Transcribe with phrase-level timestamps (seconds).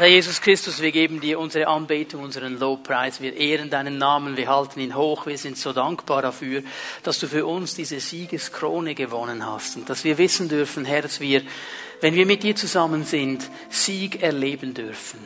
[0.00, 3.20] Herr Jesus Christus, wir geben dir unsere Anbetung, unseren Lobpreis.
[3.20, 5.26] Wir ehren deinen Namen, wir halten ihn hoch.
[5.26, 6.62] Wir sind so dankbar dafür,
[7.02, 11.20] dass du für uns diese Siegeskrone gewonnen hast und dass wir wissen dürfen, Herr, dass
[11.20, 11.42] wir,
[12.00, 15.20] wenn wir mit dir zusammen sind, Sieg erleben dürfen.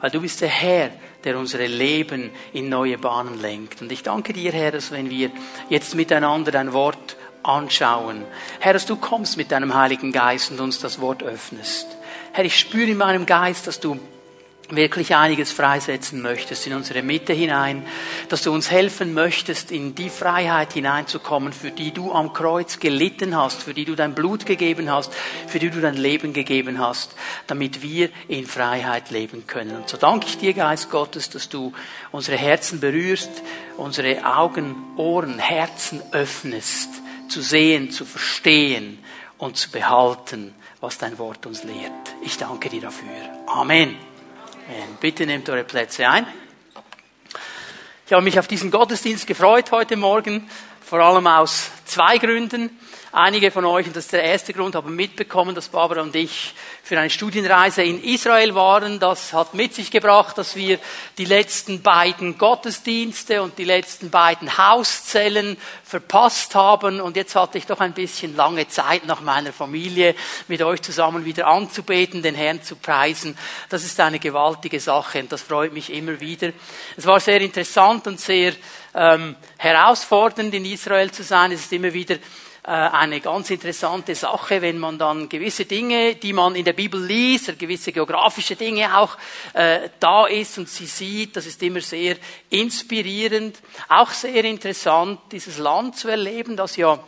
[0.00, 0.92] Weil du bist der Herr,
[1.24, 3.82] der unsere Leben in neue Bahnen lenkt.
[3.82, 5.30] Und ich danke dir, Herr, dass wenn wir
[5.68, 8.24] jetzt miteinander dein Wort anschauen,
[8.60, 11.86] Herr, dass du kommst mit deinem Heiligen Geist und uns das Wort öffnest.
[12.36, 13.98] Herr, ich spüre in meinem Geist, dass du
[14.68, 17.82] wirklich einiges freisetzen möchtest in unsere Mitte hinein,
[18.28, 23.34] dass du uns helfen möchtest, in die Freiheit hineinzukommen, für die du am Kreuz gelitten
[23.34, 25.14] hast, für die du dein Blut gegeben hast,
[25.46, 27.14] für die du dein Leben gegeben hast,
[27.46, 29.74] damit wir in Freiheit leben können.
[29.74, 31.72] Und so danke ich dir, Geist Gottes, dass du
[32.12, 33.30] unsere Herzen berührst,
[33.78, 36.90] unsere Augen, Ohren, Herzen öffnest,
[37.30, 38.98] zu sehen, zu verstehen
[39.38, 40.52] und zu behalten,
[40.86, 42.14] was dein Wort uns lehrt.
[42.22, 43.08] Ich danke dir dafür.
[43.48, 43.96] Amen.
[44.68, 44.98] Amen.
[45.00, 46.24] Bitte nehmt eure Plätze ein.
[48.06, 50.48] Ich habe mich auf diesen Gottesdienst gefreut heute Morgen,
[50.80, 52.78] vor allem aus zwei Gründen.
[53.18, 56.52] Einige von euch, und das ist der erste Grund, haben mitbekommen, dass Barbara und ich
[56.82, 59.00] für eine Studienreise in Israel waren.
[59.00, 60.78] Das hat mit sich gebracht, dass wir
[61.16, 67.00] die letzten beiden Gottesdienste und die letzten beiden Hauszellen verpasst haben.
[67.00, 70.14] Und jetzt hatte ich doch ein bisschen lange Zeit nach meiner Familie
[70.46, 73.38] mit euch zusammen wieder anzubeten, den Herrn zu preisen.
[73.70, 76.52] Das ist eine gewaltige Sache und das freut mich immer wieder.
[76.98, 78.52] Es war sehr interessant und sehr
[78.94, 81.50] ähm, herausfordernd in Israel zu sein.
[81.52, 82.16] Es ist immer wieder
[82.70, 87.58] eine ganz interessante Sache, wenn man dann gewisse Dinge, die man in der Bibel liest,
[87.58, 89.16] gewisse geografische Dinge auch
[89.52, 92.16] äh, da ist und sie sieht, das ist immer sehr
[92.50, 96.98] inspirierend, auch sehr interessant, dieses Land zu erleben, das ja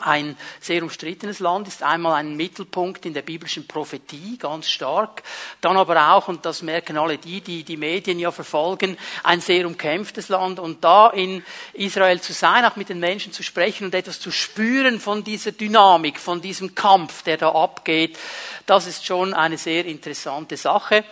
[0.00, 5.22] ein sehr umstrittenes Land, ist einmal ein Mittelpunkt in der biblischen Prophetie, ganz stark.
[5.60, 9.66] Dann aber auch, und das merken alle die, die die Medien ja verfolgen, ein sehr
[9.66, 10.58] umkämpftes Land.
[10.58, 14.30] Und da in Israel zu sein, auch mit den Menschen zu sprechen und etwas zu
[14.30, 18.18] spüren von dieser Dynamik, von diesem Kampf, der da abgeht,
[18.66, 21.04] das ist schon eine sehr interessante Sache.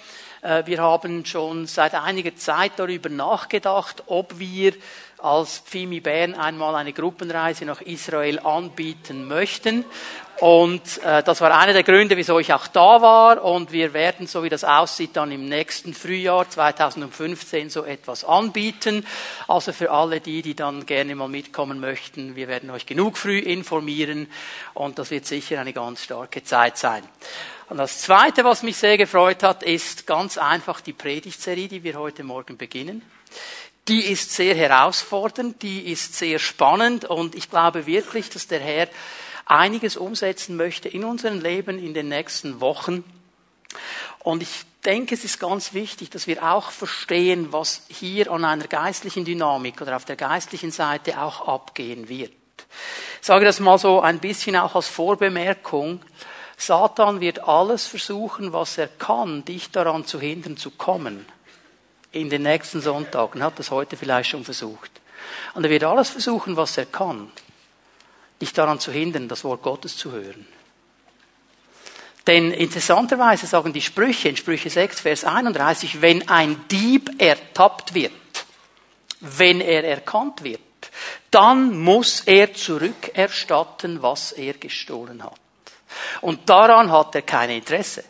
[0.43, 4.73] Äh, wir haben schon seit einiger Zeit darüber nachgedacht, ob wir
[5.23, 9.85] als Pfimi Bern einmal eine Gruppenreise nach Israel anbieten möchten.
[10.41, 13.45] Und äh, das war einer der Gründe, wieso ich auch da war.
[13.45, 19.07] Und wir werden, so wie das aussieht, dann im nächsten Frühjahr 2015 so etwas anbieten.
[19.49, 23.39] Also für alle die, die dann gerne mal mitkommen möchten, wir werden euch genug früh
[23.39, 24.29] informieren.
[24.73, 27.03] Und das wird sicher eine ganz starke Zeit sein.
[27.69, 31.99] Und das Zweite, was mich sehr gefreut hat, ist ganz einfach die Predigtserie, die wir
[31.99, 33.03] heute Morgen beginnen
[33.91, 38.89] die ist sehr herausfordernd, die ist sehr spannend und ich glaube wirklich, dass der Herr
[39.47, 43.03] einiges umsetzen möchte in unserem Leben in den nächsten Wochen.
[44.21, 48.69] Und ich denke, es ist ganz wichtig, dass wir auch verstehen, was hier an einer
[48.69, 52.33] geistlichen Dynamik oder auf der geistlichen Seite auch abgehen wird.
[53.21, 56.01] Ich sage das mal so ein bisschen auch als Vorbemerkung.
[56.57, 61.27] Satan wird alles versuchen, was er kann, dich daran zu hindern zu kommen
[62.13, 64.91] in den nächsten Sonntagen, hat das heute vielleicht schon versucht.
[65.55, 67.31] Und er wird alles versuchen, was er kann,
[68.41, 70.47] dich daran zu hindern, das Wort Gottes zu hören.
[72.27, 78.13] Denn interessanterweise sagen die Sprüche in Sprüche 6, Vers 31, wenn ein Dieb ertappt wird,
[79.21, 80.61] wenn er erkannt wird,
[81.31, 85.39] dann muss er zurückerstatten, was er gestohlen hat.
[86.21, 88.05] Und daran hat er kein Interesse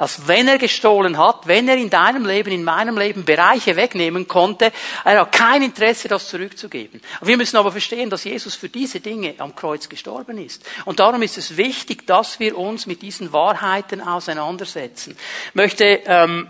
[0.00, 4.26] als wenn er gestohlen hat, wenn er in deinem Leben, in meinem Leben Bereiche wegnehmen
[4.26, 4.72] konnte,
[5.04, 7.02] er hat kein Interesse, das zurückzugeben.
[7.20, 10.64] Wir müssen aber verstehen, dass Jesus für diese Dinge am Kreuz gestorben ist.
[10.86, 15.18] Und darum ist es wichtig, dass wir uns mit diesen Wahrheiten auseinandersetzen.
[15.50, 16.48] Ich möchte ähm,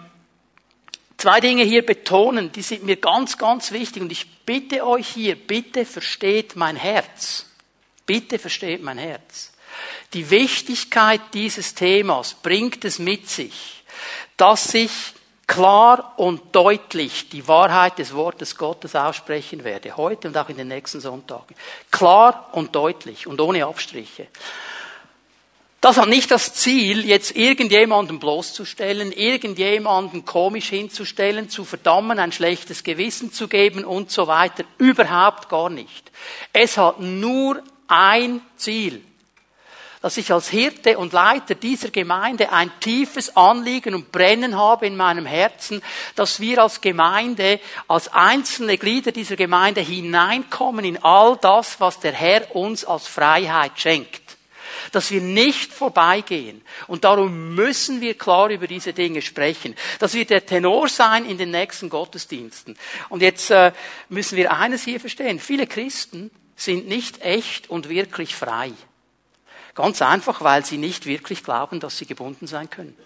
[1.17, 4.01] zwei Dinge hier betonen, die sind mir ganz, ganz wichtig.
[4.01, 7.47] Und ich bitte euch hier, bitte versteht mein Herz.
[8.07, 9.50] Bitte versteht mein Herz.
[10.13, 13.85] Die Wichtigkeit dieses Themas bringt es mit sich,
[14.37, 14.91] dass ich
[15.47, 20.69] klar und deutlich die Wahrheit des Wortes Gottes aussprechen werde, heute und auch in den
[20.69, 21.55] nächsten Sonntagen.
[21.91, 24.29] Klar und deutlich und ohne Abstriche.
[25.81, 32.85] Das hat nicht das Ziel, jetzt irgendjemanden bloßzustellen, irgendjemanden komisch hinzustellen, zu verdammen, ein schlechtes
[32.85, 34.65] Gewissen zu geben und so weiter.
[34.77, 36.13] Überhaupt gar nicht.
[36.53, 39.03] Es hat nur ein Ziel
[40.03, 44.97] dass ich als Hirte und Leiter dieser Gemeinde ein tiefes Anliegen und Brennen habe in
[44.97, 45.83] meinem Herzen,
[46.17, 52.13] dass wir als Gemeinde, als einzelne Glieder dieser Gemeinde hineinkommen in all das, was der
[52.13, 54.23] Herr uns als Freiheit schenkt.
[54.93, 56.63] dass wir nicht vorbeigehen.
[56.87, 59.77] Und darum müssen wir klar über diese Dinge sprechen.
[59.99, 62.77] Das wird der Tenor sein in den nächsten Gottesdiensten.
[63.09, 63.73] Und jetzt äh,
[64.09, 65.39] müssen wir eines hier verstehen.
[65.39, 68.73] Viele Christen sind nicht echt und wirklich frei.
[69.75, 72.97] Ganz einfach, weil sie nicht wirklich glauben, dass sie gebunden sein können.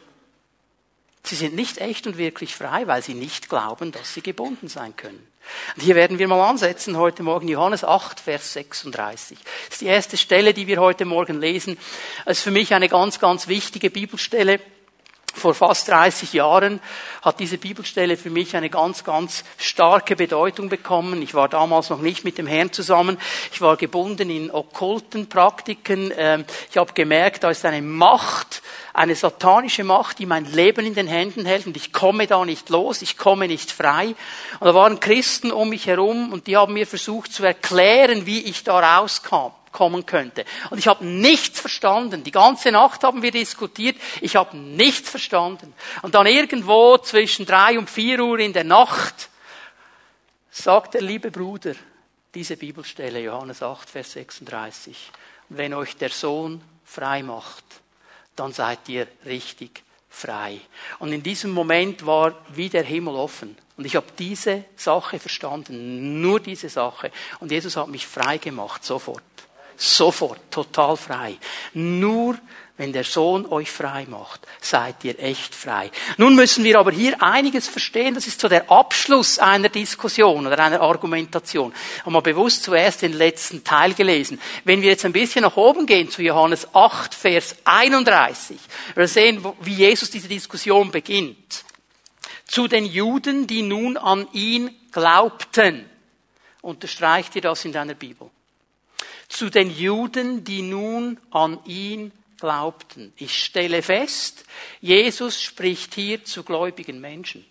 [1.26, 4.94] Sie sind nicht echt und wirklich frei, weil sie nicht glauben, dass sie gebunden sein
[4.94, 5.26] können.
[5.74, 9.38] Und hier werden wir mal ansetzen heute Morgen Johannes 8, Vers 36.
[9.38, 11.78] Das ist die erste Stelle, die wir heute Morgen lesen.
[12.26, 14.60] Es ist für mich eine ganz, ganz wichtige Bibelstelle.
[15.34, 16.80] Vor fast 30 Jahren
[17.22, 21.22] hat diese Bibelstelle für mich eine ganz, ganz starke Bedeutung bekommen.
[21.22, 23.18] Ich war damals noch nicht mit dem Herrn zusammen.
[23.52, 26.12] Ich war gebunden in okkulten Praktiken.
[26.16, 30.94] Ähm, ich habe gemerkt, da ist eine Macht, eine satanische Macht, die mein Leben in
[30.94, 34.14] den Händen hält und ich komme da nicht los, ich komme nicht frei.
[34.60, 38.44] Und da waren Christen um mich herum und die haben mir versucht zu erklären, wie
[38.44, 40.46] ich da rauskam kommen könnte.
[40.70, 42.24] Und ich habe nichts verstanden.
[42.24, 43.96] Die ganze Nacht haben wir diskutiert.
[44.22, 45.74] Ich habe nichts verstanden.
[46.00, 49.28] Und dann irgendwo zwischen drei und vier Uhr in der Nacht
[50.50, 51.74] sagt der liebe Bruder
[52.34, 55.10] diese Bibelstelle, Johannes 8, Vers 36.
[55.50, 57.64] Wenn euch der Sohn frei macht,
[58.36, 60.60] dann seid ihr richtig frei.
[61.00, 63.56] Und in diesem Moment war wie der Himmel offen.
[63.76, 67.10] Und ich habe diese Sache verstanden, nur diese Sache.
[67.40, 69.22] Und Jesus hat mich frei gemacht, sofort.
[69.76, 71.36] Sofort, total frei.
[71.72, 72.38] Nur
[72.76, 75.92] wenn der Sohn euch frei macht, seid ihr echt frei.
[76.16, 78.16] Nun müssen wir aber hier einiges verstehen.
[78.16, 81.72] Das ist so der Abschluss einer Diskussion oder einer Argumentation.
[82.04, 84.40] Haben wir bewusst zuerst den letzten Teil gelesen.
[84.64, 88.58] Wenn wir jetzt ein bisschen nach oben gehen zu Johannes 8, Vers 31,
[88.96, 91.64] wir sehen, wie Jesus diese Diskussion beginnt.
[92.44, 95.88] Zu den Juden, die nun an ihn glaubten.
[96.60, 98.30] Unterstreicht ihr das in deiner Bibel?
[99.34, 103.12] Zu den Juden, die nun an ihn glaubten.
[103.16, 104.44] Ich stelle fest,
[104.80, 107.44] Jesus spricht hier zu gläubigen Menschen.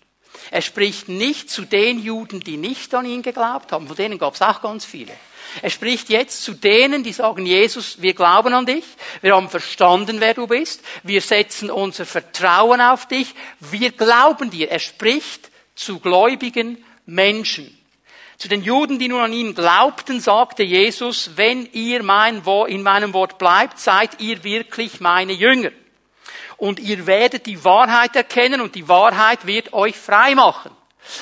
[0.50, 4.34] Er spricht nicht zu den Juden, die nicht an ihn geglaubt haben, von denen gab
[4.34, 5.14] es auch ganz viele.
[5.62, 8.86] Er spricht jetzt zu denen, die sagen, Jesus, wir glauben an dich,
[9.22, 14.72] wir haben verstanden, wer du bist, wir setzen unser Vertrauen auf dich, wir glauben dir.
[14.72, 17.78] Er spricht zu gläubigen Menschen.
[18.38, 23.14] Zu den Juden, die nun an ihn glaubten, sagte Jesus, wenn ihr mein in meinem
[23.14, 25.72] Wort bleibt, seid ihr wirklich meine Jünger.
[26.58, 30.72] Und ihr werdet die Wahrheit erkennen und die Wahrheit wird euch frei machen.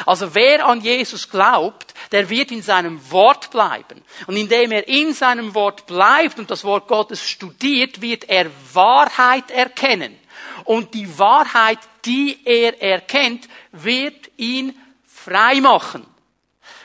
[0.06, 4.04] Also wer an Jesus glaubt, der wird in seinem Wort bleiben.
[4.28, 9.50] Und indem er in seinem Wort bleibt und das Wort Gottes studiert, wird er Wahrheit
[9.50, 10.18] erkennen.
[10.66, 16.06] Und die Wahrheit, die er erkennt, wird ihn frei machen.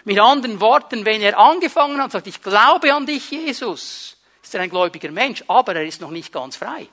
[0.06, 4.60] Mit anderen Worten, wenn er angefangen hat sagt, ich glaube an dich, Jesus, ist er
[4.60, 6.86] ein gläubiger Mensch, aber er ist noch nicht ganz frei.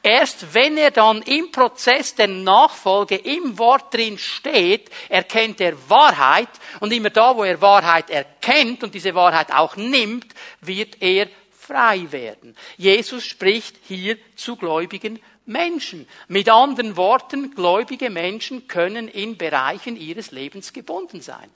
[0.00, 6.48] Erst wenn er dann im Prozess der Nachfolge im Wort drin steht, erkennt er Wahrheit
[6.78, 12.06] und immer da, wo er Wahrheit erkennt und diese Wahrheit auch nimmt, wird er frei
[12.12, 12.56] werden.
[12.76, 16.06] Jesus spricht hier zu gläubigen Menschen.
[16.28, 21.50] Mit anderen Worten, gläubige Menschen können in Bereichen ihres Lebens gebunden sein.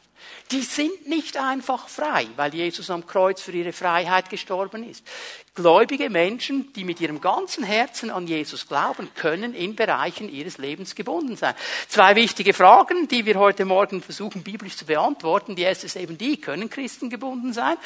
[0.50, 5.06] Die sind nicht einfach frei, weil Jesus am Kreuz für ihre Freiheit gestorben ist.
[5.56, 10.94] Gläubige Menschen, die mit ihrem ganzen Herzen an Jesus glauben, können in Bereichen ihres Lebens
[10.94, 11.55] gebunden sein.
[11.88, 15.57] Zwei wichtige Fragen, die wir heute Morgen versuchen, biblisch zu beantworten.
[15.57, 17.76] Die erste ist eben die, können Christen gebunden sein?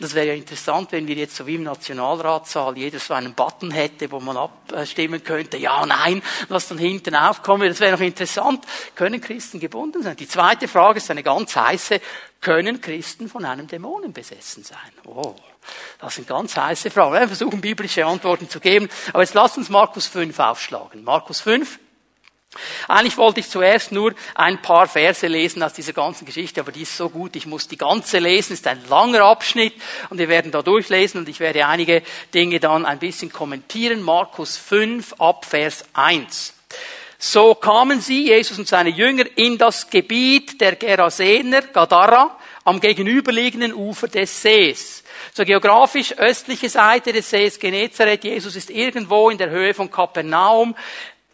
[0.00, 3.70] Das wäre ja interessant, wenn wir jetzt so wie im Nationalratssaal jeder so einen Button
[3.70, 7.64] hätte, wo man abstimmen könnte, ja, nein, was dann hinten aufkommt.
[7.64, 8.66] Das wäre noch interessant.
[8.94, 10.14] Können Christen gebunden sein?
[10.16, 12.02] Die zweite Frage ist eine ganz heiße.
[12.44, 14.78] Können Christen von einem Dämonen besessen sein?
[15.06, 15.34] Oh.
[15.98, 17.14] Das sind ganz heiße Fragen.
[17.14, 18.90] Wir versuchen biblische Antworten zu geben.
[19.14, 21.04] Aber jetzt lasst uns Markus 5 aufschlagen.
[21.04, 21.78] Markus 5.
[22.86, 26.82] Eigentlich wollte ich zuerst nur ein paar Verse lesen aus dieser ganzen Geschichte, aber die
[26.82, 29.74] ist so gut, ich muss die ganze lesen, es ist ein langer Abschnitt
[30.10, 34.02] und wir werden da durchlesen und ich werde einige Dinge dann ein bisschen kommentieren.
[34.02, 36.54] Markus 5 ab Vers 1.
[37.26, 43.72] So kamen sie, Jesus und seine Jünger, in das Gebiet der Gerasener, Gadara, am gegenüberliegenden
[43.72, 45.02] Ufer des Sees.
[45.32, 48.24] So geografisch östliche Seite des Sees Genezareth.
[48.24, 50.76] Jesus ist irgendwo in der Höhe von Kapernaum.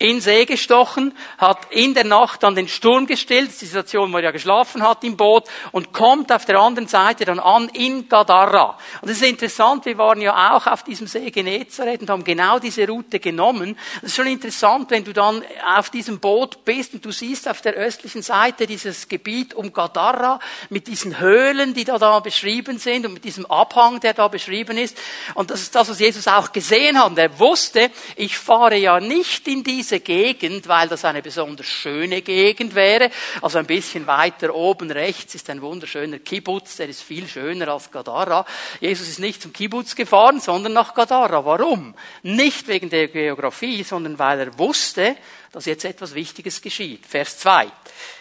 [0.00, 4.24] In See gestochen, hat in der Nacht dann den Sturm gestillt, die Situation, wo er
[4.24, 8.78] ja geschlafen hat im Boot, und kommt auf der anderen Seite dann an in Gadara.
[9.02, 12.58] Und das ist interessant, wir waren ja auch auf diesem See Genezareth und haben genau
[12.58, 13.76] diese Route genommen.
[14.00, 15.44] Das ist schon interessant, wenn du dann
[15.76, 20.40] auf diesem Boot bist und du siehst auf der östlichen Seite dieses Gebiet um Gadara
[20.70, 24.78] mit diesen Höhlen, die da, da beschrieben sind und mit diesem Abhang, der da beschrieben
[24.78, 24.96] ist.
[25.34, 27.18] Und das ist das, was Jesus auch gesehen hat.
[27.18, 32.22] Er wusste, ich fahre ja nicht in diese diese Gegend, weil das eine besonders schöne
[32.22, 33.10] Gegend wäre.
[33.42, 37.90] Also ein bisschen weiter oben rechts ist ein wunderschöner Kibbutz, der ist viel schöner als
[37.90, 38.46] Gadara.
[38.80, 41.44] Jesus ist nicht zum Kibbutz gefahren, sondern nach Gadara.
[41.44, 41.94] Warum?
[42.22, 45.16] Nicht wegen der Geografie, sondern weil er wusste,
[45.52, 47.04] dass jetzt etwas Wichtiges geschieht.
[47.06, 47.66] Vers 2.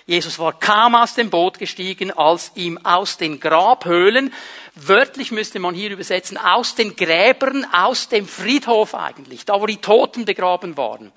[0.08, 4.34] Jesus war kaum aus dem Boot gestiegen, als ihm aus den Grabhöhlen,
[4.76, 9.78] wörtlich müsste man hier übersetzen, aus den Gräbern, aus dem Friedhof eigentlich, da wo die
[9.78, 11.12] Toten begraben waren,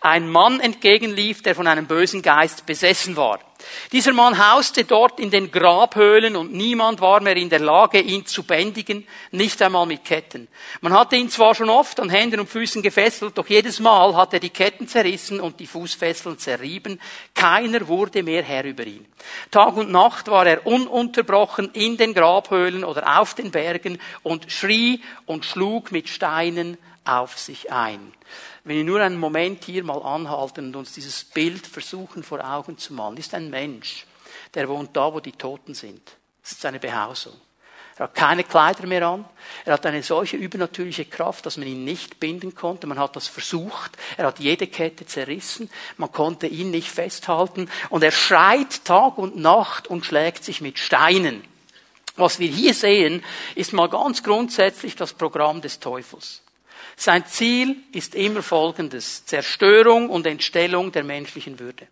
[0.00, 3.40] ein Mann entgegenlief, der von einem bösen Geist besessen war.
[3.92, 8.26] Dieser Mann hauste dort in den Grabhöhlen und niemand war mehr in der Lage, ihn
[8.26, 10.48] zu bändigen, nicht einmal mit Ketten.
[10.80, 14.32] Man hatte ihn zwar schon oft an Händen und Füßen gefesselt, doch jedes Mal hat
[14.32, 17.00] er die Ketten zerrissen und die Fußfesseln zerrieben.
[17.34, 19.06] Keiner wurde mehr Herr über ihn.
[19.50, 25.02] Tag und Nacht war er ununterbrochen in den Grabhöhlen oder auf den Bergen und schrie
[25.26, 28.12] und schlug mit Steinen auf sich ein.
[28.64, 32.76] Wenn wir nur einen Moment hier mal anhalten und uns dieses Bild versuchen vor Augen
[32.76, 34.06] zu malen, ist ein Mensch,
[34.54, 36.02] der wohnt da, wo die Toten sind.
[36.42, 37.34] Das ist seine Behausung.
[38.00, 39.26] Er hat keine Kleider mehr an.
[39.66, 42.86] Er hat eine solche übernatürliche Kraft, dass man ihn nicht binden konnte.
[42.86, 43.98] Man hat das versucht.
[44.16, 45.68] Er hat jede Kette zerrissen.
[45.98, 47.68] Man konnte ihn nicht festhalten.
[47.90, 51.44] Und er schreit Tag und Nacht und schlägt sich mit Steinen.
[52.16, 53.22] Was wir hier sehen,
[53.54, 56.40] ist mal ganz grundsätzlich das Programm des Teufels.
[57.00, 59.24] Sein Ziel ist immer folgendes.
[59.24, 61.88] Zerstörung und Entstellung der menschlichen Würde.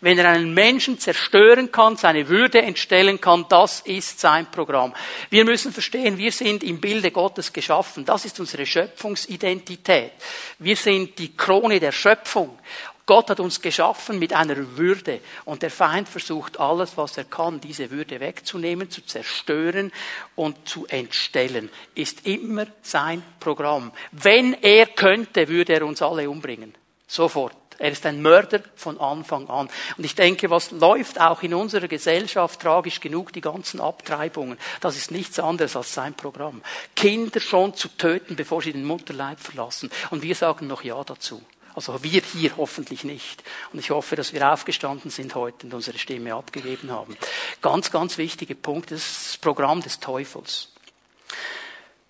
[0.00, 4.92] Wenn er einen Menschen zerstören kann, seine Würde entstellen kann, das ist sein Programm.
[5.30, 8.04] Wir müssen verstehen, wir sind im Bilde Gottes geschaffen.
[8.04, 10.10] Das ist unsere Schöpfungsidentität.
[10.58, 12.58] Wir sind die Krone der Schöpfung.
[13.06, 17.60] Gott hat uns geschaffen mit einer Würde und der Feind versucht alles, was er kann,
[17.60, 19.92] diese Würde wegzunehmen, zu zerstören
[20.34, 21.70] und zu entstellen.
[21.94, 23.92] Ist immer sein Programm.
[24.10, 26.74] Wenn er könnte, würde er uns alle umbringen.
[27.06, 27.54] Sofort.
[27.78, 29.68] Er ist ein Mörder von Anfang an.
[29.96, 34.96] Und ich denke, was läuft auch in unserer Gesellschaft tragisch genug, die ganzen Abtreibungen, das
[34.96, 36.62] ist nichts anderes als sein Programm.
[36.94, 39.90] Kinder schon zu töten, bevor sie den Mutterleib verlassen.
[40.10, 41.42] Und wir sagen noch Ja dazu.
[41.76, 43.44] Also wir hier hoffentlich nicht.
[43.72, 47.16] Und ich hoffe, dass wir aufgestanden sind heute und unsere Stimme abgegeben haben.
[47.60, 50.72] Ganz, ganz wichtige Punkt, ist das Programm des Teufels.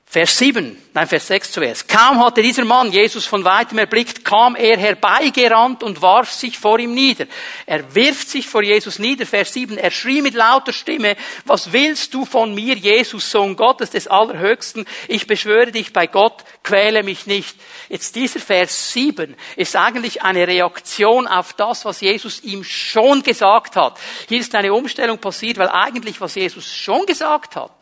[0.08, 1.88] Vers 7, nein, Vers 6 zuerst.
[1.88, 6.78] Kaum hatte dieser Mann Jesus von weitem erblickt, kam er herbeigerannt und warf sich vor
[6.78, 7.26] ihm nieder.
[7.66, 9.76] Er wirft sich vor Jesus nieder, Vers 7.
[9.76, 14.86] Er schrie mit lauter Stimme, was willst du von mir, Jesus, Sohn Gottes des Allerhöchsten?
[15.08, 17.56] Ich beschwöre dich bei Gott, quäle mich nicht.
[17.88, 23.74] Jetzt dieser Vers 7 ist eigentlich eine Reaktion auf das, was Jesus ihm schon gesagt
[23.74, 23.98] hat.
[24.28, 27.72] Hier ist eine Umstellung passiert, weil eigentlich, was Jesus schon gesagt hat,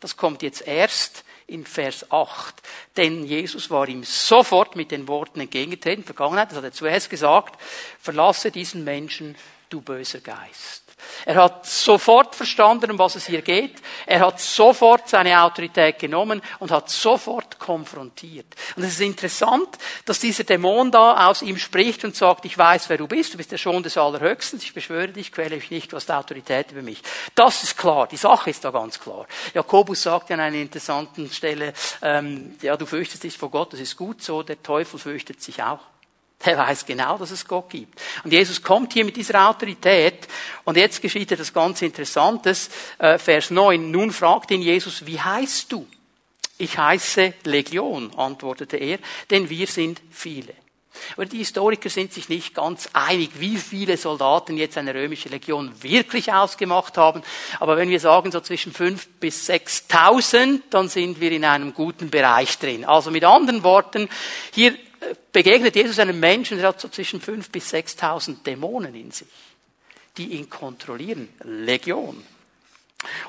[0.00, 2.54] das kommt jetzt erst in Vers 8.
[2.96, 7.60] Denn Jesus war ihm sofort mit den Worten entgegengetreten, Vergangenheit, das hat er zuerst gesagt,
[8.00, 9.36] verlasse diesen Menschen,
[9.68, 10.83] du böser Geist.
[11.26, 13.76] Er hat sofort verstanden, um was es hier geht.
[14.06, 18.46] Er hat sofort seine Autorität genommen und hat sofort konfrontiert.
[18.76, 19.68] Und es ist interessant,
[20.04, 23.38] dass dieser Dämon da aus ihm spricht und sagt, ich weiß, wer du bist, du
[23.38, 26.82] bist der Sohn des Allerhöchsten, ich beschwöre dich, quäle mich nicht, du hast Autorität über
[26.82, 27.02] mich.
[27.34, 29.26] Das ist klar, die Sache ist da ganz klar.
[29.54, 33.96] Jakobus sagt an einer interessanten Stelle, ähm, ja, du fürchtest dich vor Gott, das ist
[33.96, 35.80] gut so, der Teufel fürchtet sich auch.
[36.44, 38.00] Der weiß genau, dass es Gott gibt.
[38.22, 40.28] Und Jesus kommt hier mit dieser Autorität.
[40.64, 42.70] Und jetzt geschieht etwas ganz Interessantes.
[42.98, 43.90] Äh, Vers 9.
[43.90, 45.86] Nun fragt ihn Jesus, wie heißt du?
[46.56, 48.98] Ich heiße Legion, antwortete er,
[49.30, 50.54] denn wir sind viele.
[51.16, 55.72] Aber die Historiker sind sich nicht ganz einig, wie viele Soldaten jetzt eine römische Legion
[55.82, 57.22] wirklich ausgemacht haben.
[57.58, 62.10] Aber wenn wir sagen so zwischen fünf bis sechstausend, dann sind wir in einem guten
[62.10, 62.84] Bereich drin.
[62.84, 64.08] Also mit anderen Worten,
[64.52, 64.76] hier
[65.32, 69.28] begegnet Jesus einem Menschen, der hat so zwischen fünf bis sechstausend Dämonen in sich,
[70.16, 71.28] die ihn kontrollieren.
[71.42, 72.22] Legion.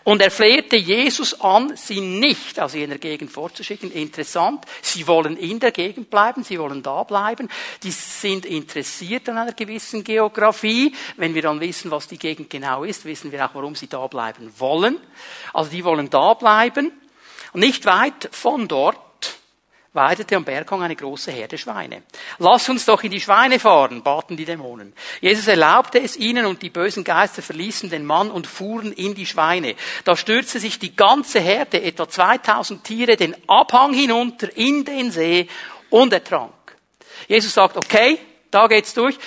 [0.04, 3.92] Und er flehte Jesus an, sie nicht aus jener Gegend vorzuschicken.
[3.92, 4.66] Interessant.
[4.82, 7.50] Sie wollen in der Gegend bleiben, sie wollen da bleiben.
[7.84, 10.94] Die sind interessiert an einer gewissen Geografie.
[11.18, 14.06] Wenn wir dann wissen, was die Gegend genau ist, wissen wir auch, warum sie da
[14.08, 14.98] bleiben wollen.
[15.54, 16.92] Also die wollen da bleiben.
[17.54, 19.00] Nicht weit von dort
[19.96, 22.04] weidete am Berghang eine große Herde Schweine.
[22.38, 24.94] Lass uns doch in die Schweine fahren, baten die Dämonen.
[25.22, 29.26] Jesus erlaubte es ihnen und die bösen Geister verließen den Mann und fuhren in die
[29.26, 29.76] Schweine.
[30.04, 35.48] Da stürzte sich die ganze Herde, etwa 2000 Tiere, den Abhang hinunter in den See
[35.90, 36.52] und ertrank.
[37.28, 38.20] Jesus sagt, okay,
[38.52, 39.18] da geht's durch.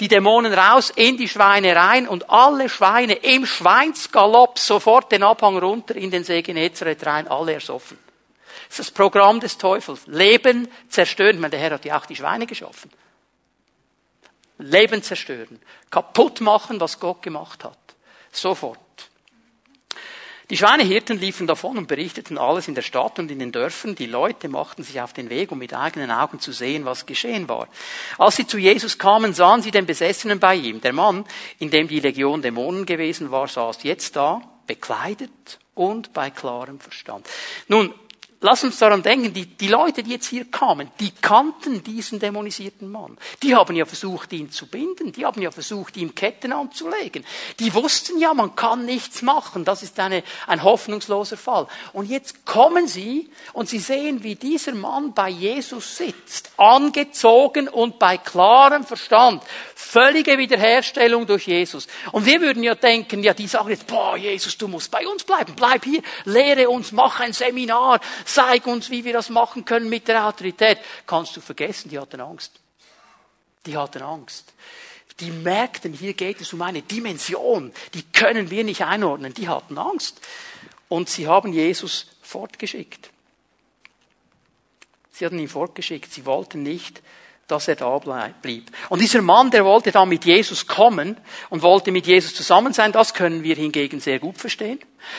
[0.00, 5.58] Die Dämonen raus in die Schweine rein und alle Schweine im Schweinsgalopp sofort den Abhang
[5.58, 7.98] runter in den See Genezareth rein, alle ersoffen.
[8.70, 10.06] Das ist das Programm des Teufels.
[10.06, 11.34] Leben zerstören.
[11.34, 12.88] Ich meine, der Herr hat ja auch die Schweine geschaffen.
[14.58, 15.60] Leben zerstören.
[15.90, 17.78] Kaputt machen, was Gott gemacht hat.
[18.30, 18.78] Sofort.
[20.50, 23.96] Die Schweinehirten liefen davon und berichteten alles in der Stadt und in den Dörfern.
[23.96, 27.48] Die Leute machten sich auf den Weg, um mit eigenen Augen zu sehen, was geschehen
[27.48, 27.66] war.
[28.18, 30.80] Als sie zu Jesus kamen, sahen sie den Besessenen bei ihm.
[30.80, 31.24] Der Mann,
[31.58, 37.28] in dem die Legion Dämonen gewesen war, saß jetzt da, bekleidet und bei klarem Verstand.
[37.66, 37.92] Nun,
[38.40, 42.90] lass uns daran denken, die, die Leute, die jetzt hier kamen, die kannten diesen dämonisierten
[42.90, 43.18] Mann.
[43.42, 45.12] Die haben ja versucht, ihn zu binden.
[45.12, 47.24] Die haben ja versucht, ihm Ketten anzulegen.
[47.58, 49.64] Die wussten ja, man kann nichts machen.
[49.64, 51.66] Das ist eine, ein hoffnungsloser Fall.
[51.92, 56.50] Und jetzt kommen sie und sie sehen, wie dieser Mann bei Jesus sitzt.
[56.56, 59.42] Angezogen und bei klarem Verstand.
[59.74, 61.88] Völlige Wiederherstellung durch Jesus.
[62.12, 65.24] Und wir würden ja denken, ja, die sagen jetzt, boah, Jesus, du musst bei uns
[65.24, 65.54] bleiben.
[65.56, 66.02] Bleib hier.
[66.24, 68.00] Lehre uns, mach ein Seminar
[68.34, 70.78] zeig uns, wie wir das machen können mit der Autorität.
[71.06, 72.52] Kannst du vergessen, die hatten Angst.
[73.66, 74.52] Die hatten Angst.
[75.20, 79.34] Die merkten, hier geht es um eine Dimension, die können wir nicht einordnen.
[79.34, 80.20] Die hatten Angst.
[80.88, 83.10] Und sie haben Jesus fortgeschickt.
[85.12, 86.12] Sie hatten ihn fortgeschickt.
[86.12, 87.02] Sie wollten nicht,
[87.46, 87.98] dass er da
[88.40, 88.70] blieb.
[88.88, 91.16] Und dieser Mann, der wollte dann mit Jesus kommen
[91.50, 94.78] und wollte mit Jesus zusammen sein, das können wir hingegen sehr gut verstehen.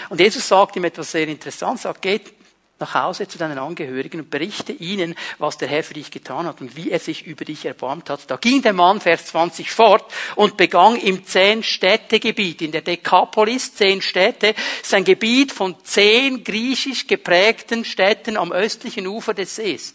[0.10, 2.34] Und Jesus sagt ihm etwas sehr Interessantes, sagt, geht
[2.82, 6.60] nach Hause zu deinen Angehörigen und berichte ihnen, was der Herr für dich getan hat
[6.60, 8.30] und wie er sich über dich erbarmt hat.
[8.30, 14.02] Da ging der Mann, Vers 20, fort und begann im Zehn-Städte-Gebiet, in der Dekapolis, zehn
[14.02, 19.94] Städte, ist ein Gebiet von zehn griechisch geprägten Städten am östlichen Ufer des Sees.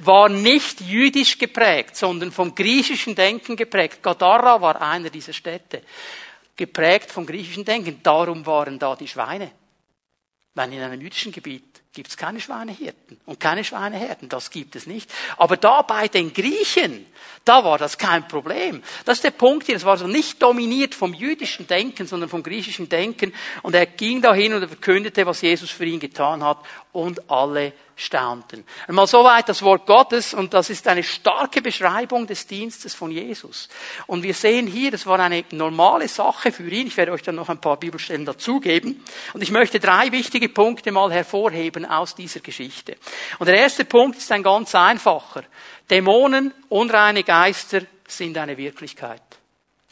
[0.00, 4.02] War nicht jüdisch geprägt, sondern vom griechischen Denken geprägt.
[4.02, 5.82] Gadara war einer dieser Städte.
[6.56, 8.00] Geprägt vom griechischen Denken.
[8.02, 9.50] Darum waren da die Schweine.
[10.54, 14.28] Wenn in einem jüdischen Gebiet gibt es keine Schweinehirten und keine Schweineherden.
[14.28, 15.10] Das gibt es nicht.
[15.36, 17.06] Aber da bei den Griechen,
[17.44, 18.82] da war das kein Problem.
[19.04, 19.76] Das ist der Punkt hier.
[19.76, 23.32] Es war so nicht dominiert vom jüdischen Denken, sondern vom griechischen Denken.
[23.62, 26.58] Und er ging dahin und er verkündete, was Jesus für ihn getan hat.
[26.94, 28.64] Und alle staunten.
[28.88, 33.68] Einmal soweit das Wort Gottes und das ist eine starke Beschreibung des Dienstes von Jesus.
[34.06, 36.86] Und wir sehen hier, das war eine normale Sache für ihn.
[36.86, 39.04] Ich werde euch dann noch ein paar Bibelstellen dazugeben.
[39.32, 42.96] Und ich möchte drei wichtige Punkte mal hervorheben aus dieser Geschichte.
[43.38, 45.44] Und der erste Punkt ist ein ganz einfacher.
[45.90, 49.22] Dämonen, unreine Geister sind eine Wirklichkeit.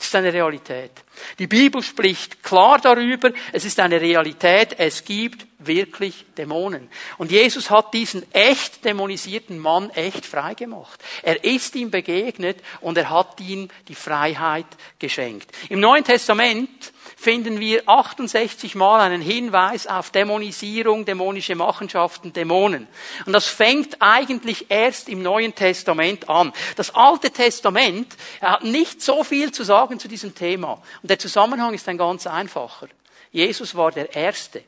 [0.03, 0.91] Das ist eine Realität.
[1.39, 6.89] Die Bibel spricht klar darüber, es ist eine Realität, es gibt wirklich Dämonen.
[7.19, 11.03] Und Jesus hat diesen echt dämonisierten Mann echt frei gemacht.
[11.23, 14.67] Er ist ihm begegnet und er hat ihm die Freiheit
[14.99, 15.51] geschenkt.
[15.69, 22.89] Im Neuen Testament finden wir 68 Mal einen Hinweis auf Dämonisierung, dämonische Machenschaften, Dämonen.
[23.27, 26.53] Und das fängt eigentlich erst im Neuen Testament an.
[26.77, 30.83] Das Alte Testament hat nicht so viel zu sagen zu diesem Thema.
[31.03, 32.89] Und der Zusammenhang ist ein ganz einfacher.
[33.31, 34.63] Jesus war der Erste,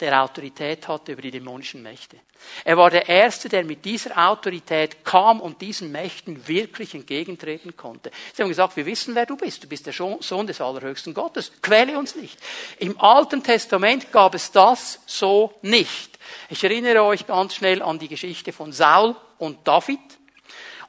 [0.00, 2.18] der Autorität hatte über die dämonischen Mächte.
[2.64, 8.10] Er war der Erste, der mit dieser Autorität kam und diesen Mächten wirklich entgegentreten konnte.
[8.32, 9.64] Sie haben gesagt, wir wissen, wer du bist.
[9.64, 11.50] Du bist der Sohn des allerhöchsten Gottes.
[11.60, 12.38] Quäle uns nicht.
[12.78, 16.18] Im Alten Testament gab es das so nicht.
[16.48, 19.98] Ich erinnere euch ganz schnell an die Geschichte von Saul und David.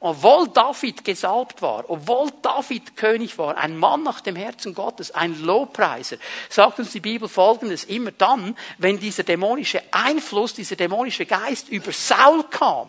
[0.02, 5.42] Obwohl David gesalbt war, obwohl David König war, ein Mann nach dem Herzen Gottes, ein
[5.42, 6.16] Lobpreiser,
[6.48, 11.92] sagt uns die Bibel folgendes, immer dann, wenn dieser dämonische Einfluss, dieser dämonische Geist über
[11.92, 12.88] Saul kam,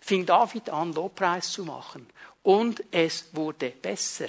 [0.00, 2.08] fing David an, Lobpreis zu machen.
[2.42, 4.28] Und es wurde besser.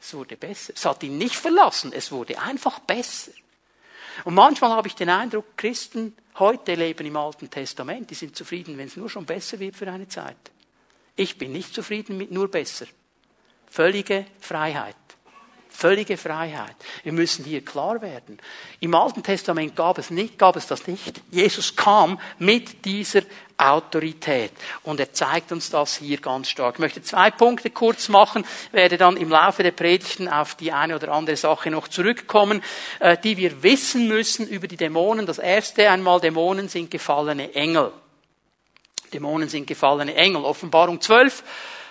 [0.00, 0.72] Es wurde besser.
[0.74, 3.30] Es hat ihn nicht verlassen, es wurde einfach besser.
[4.24, 8.76] Und manchmal habe ich den Eindruck, Christen heute leben im Alten Testament, die sind zufrieden,
[8.78, 10.36] wenn es nur schon besser wird für eine Zeit.
[11.16, 12.86] Ich bin nicht zufrieden mit nur besser.
[13.68, 14.96] Völlige Freiheit.
[15.68, 16.76] Völlige Freiheit.
[17.04, 18.38] Wir müssen hier klar werden.
[18.80, 21.20] Im Alten Testament gab es nicht, gab es das nicht.
[21.30, 23.22] Jesus kam mit dieser
[23.58, 24.52] Autorität.
[24.84, 26.76] Und er zeigt uns das hier ganz stark.
[26.76, 30.94] Ich möchte zwei Punkte kurz machen, werde dann im Laufe der Predigten auf die eine
[30.94, 32.62] oder andere Sache noch zurückkommen,
[33.00, 35.26] äh, die wir wissen müssen über die Dämonen.
[35.26, 37.92] Das erste einmal, Dämonen sind gefallene Engel.
[39.12, 40.44] Dämonen sind gefallene Engel.
[40.44, 41.42] Offenbarung 12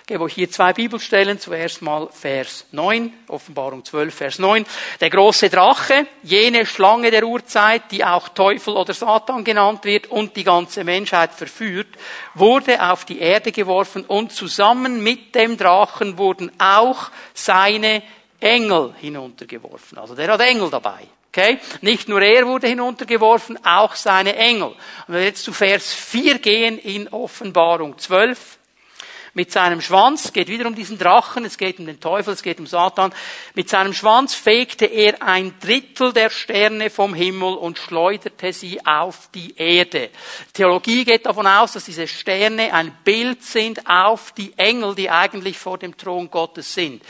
[0.08, 1.38] gebe euch hier zwei Bibelstellen.
[1.38, 4.64] Zuerst mal Vers 9, Offenbarung 12, Vers 9.
[5.00, 10.34] Der große Drache, jene Schlange der Urzeit, die auch Teufel oder Satan genannt wird und
[10.34, 11.88] die ganze Menschheit verführt,
[12.34, 18.02] wurde auf die Erde geworfen und zusammen mit dem Drachen wurden auch seine
[18.40, 19.98] Engel hinuntergeworfen.
[19.98, 21.06] Also der hat Engel dabei.
[21.30, 21.58] Okay?
[21.82, 24.68] Nicht nur er wurde hinuntergeworfen, auch seine Engel.
[24.68, 24.76] Und
[25.08, 28.57] wenn wir jetzt zu Vers 4 gehen in Offenbarung 12,
[29.38, 32.58] mit seinem Schwanz, geht wieder um diesen Drachen, es geht um den Teufel, es geht
[32.58, 33.14] um Satan,
[33.54, 39.30] mit seinem Schwanz fegte er ein Drittel der Sterne vom Himmel und schleuderte sie auf
[39.32, 40.10] die Erde.
[40.52, 45.56] Theologie geht davon aus, dass diese Sterne ein Bild sind auf die Engel, die eigentlich
[45.56, 47.00] vor dem Thron Gottes sind.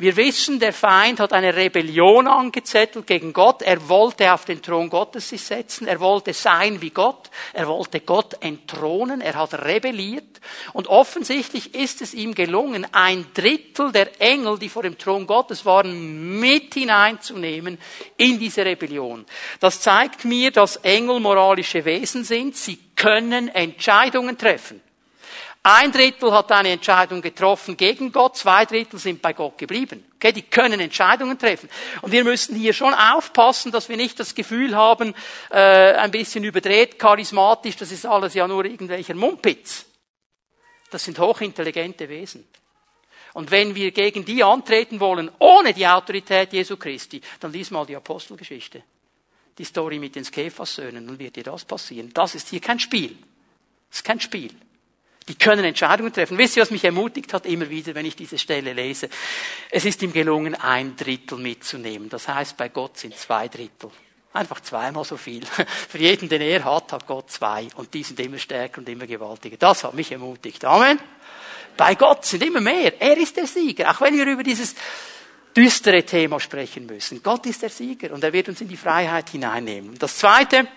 [0.00, 3.62] Wir wissen, der Feind hat eine Rebellion angezettelt gegen Gott.
[3.62, 5.88] Er wollte auf den Thron Gottes sich setzen.
[5.88, 7.30] Er wollte sein wie Gott.
[7.52, 9.20] Er wollte Gott entthronen.
[9.20, 10.40] Er hat rebelliert.
[10.72, 15.66] Und offensichtlich ist es ihm gelungen, ein Drittel der Engel, die vor dem Thron Gottes
[15.66, 17.76] waren, mit hineinzunehmen
[18.16, 19.26] in diese Rebellion.
[19.58, 22.56] Das zeigt mir, dass Engel moralische Wesen sind.
[22.56, 24.80] Sie können Entscheidungen treffen.
[25.70, 30.02] Ein Drittel hat eine Entscheidung getroffen gegen Gott, zwei Drittel sind bei Gott geblieben.
[30.14, 31.68] Okay, die können Entscheidungen treffen.
[32.00, 35.14] Und wir müssen hier schon aufpassen, dass wir nicht das Gefühl haben,
[35.50, 39.84] äh, ein bisschen überdreht, charismatisch, das ist alles ja nur irgendwelcher Mumpitz.
[40.90, 42.48] Das sind hochintelligente Wesen.
[43.34, 47.84] Und wenn wir gegen die antreten wollen, ohne die Autorität Jesu Christi, dann lies mal
[47.84, 48.82] die Apostelgeschichte.
[49.58, 52.10] Die Story mit den Skephas-Söhnen, dann wird dir das passieren.
[52.14, 53.18] Das ist hier kein Spiel.
[53.90, 54.54] Das ist kein Spiel.
[55.28, 56.38] Die können Entscheidungen treffen.
[56.38, 59.08] Wisst ihr, was mich ermutigt hat immer wieder, wenn ich diese Stelle lese?
[59.70, 62.08] Es ist ihm gelungen, ein Drittel mitzunehmen.
[62.08, 63.90] Das heißt, bei Gott sind zwei Drittel.
[64.32, 65.44] Einfach zweimal so viel.
[65.88, 67.68] Für jeden, den er hat, hat Gott zwei.
[67.76, 69.56] Und die sind immer stärker und immer gewaltiger.
[69.58, 70.64] Das hat mich ermutigt.
[70.64, 70.98] Amen.
[71.76, 73.00] Bei Gott sind immer mehr.
[73.00, 73.90] Er ist der Sieger.
[73.90, 74.74] Auch wenn wir über dieses
[75.56, 77.22] düstere Thema sprechen müssen.
[77.22, 79.98] Gott ist der Sieger und er wird uns in die Freiheit hineinnehmen.
[79.98, 80.68] Das zweite,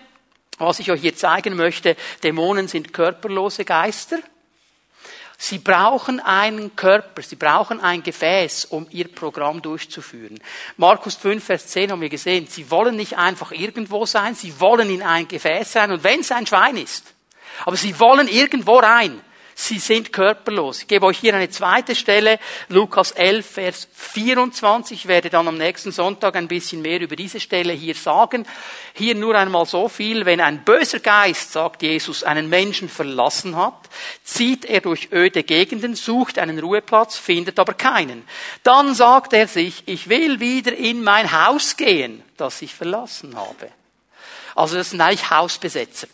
[0.58, 4.18] was ich euch hier zeigen möchte, Dämonen sind körperlose Geister.
[5.44, 10.38] Sie brauchen einen Körper, sie brauchen ein Gefäß, um ihr Programm durchzuführen.
[10.76, 14.88] Markus 5, Vers 10 haben wir gesehen, sie wollen nicht einfach irgendwo sein, sie wollen
[14.88, 17.12] in ein Gefäß sein und wenn es ein Schwein ist.
[17.66, 19.20] Aber sie wollen irgendwo rein.
[19.54, 20.82] Sie sind körperlos.
[20.82, 22.38] Ich gebe euch hier eine zweite Stelle,
[22.68, 24.98] Lukas 11, Vers 24.
[25.00, 28.46] Ich werde dann am nächsten Sonntag ein bisschen mehr über diese Stelle hier sagen.
[28.94, 30.24] Hier nur einmal so viel.
[30.24, 33.88] Wenn ein böser Geist, sagt Jesus, einen Menschen verlassen hat,
[34.24, 38.24] zieht er durch öde Gegenden, sucht einen Ruheplatz, findet aber keinen.
[38.62, 43.70] Dann sagt er sich, ich will wieder in mein Haus gehen, das ich verlassen habe.
[44.54, 46.08] Also das sind eigentlich Hausbesetzer.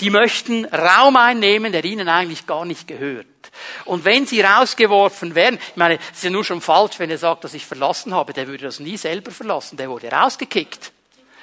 [0.00, 3.26] Die möchten Raum einnehmen, der ihnen eigentlich gar nicht gehört.
[3.84, 7.18] Und wenn sie rausgeworfen werden, ich meine, es ist ja nur schon falsch, wenn er
[7.18, 10.92] sagt, dass ich verlassen habe, der würde das nie selber verlassen, der wurde rausgekickt.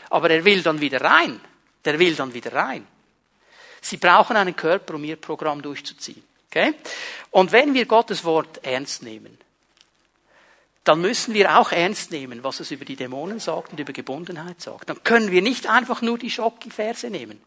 [0.09, 1.39] Aber er will dann wieder rein.
[1.85, 2.85] Der will dann wieder rein.
[3.79, 6.23] Sie brauchen einen Körper, um ihr Programm durchzuziehen.
[6.49, 6.73] Okay?
[7.31, 9.37] Und wenn wir Gottes Wort ernst nehmen,
[10.83, 14.59] dann müssen wir auch ernst nehmen, was es über die Dämonen sagt und über Gebundenheit
[14.61, 14.89] sagt.
[14.89, 17.41] Dann können wir nicht einfach nur die Schocki-Verse nehmen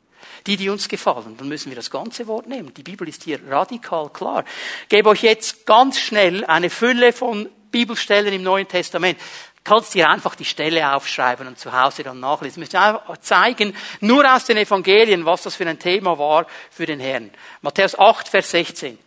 [0.46, 2.72] die, die uns gefallen, dann müssen wir das ganze Wort nehmen.
[2.74, 4.44] Die Bibel ist hier radikal klar.
[4.82, 9.18] Ich gebe euch jetzt ganz schnell eine Fülle von Bibelstellen im Neuen Testament.
[9.64, 12.62] Kannst dir einfach die Stelle aufschreiben und zu Hause dann nachlesen.
[12.62, 17.00] Ich möchte zeigen, nur aus den Evangelien, was das für ein Thema war für den
[17.00, 17.30] Herrn.
[17.62, 18.98] Matthäus 8, Vers 16.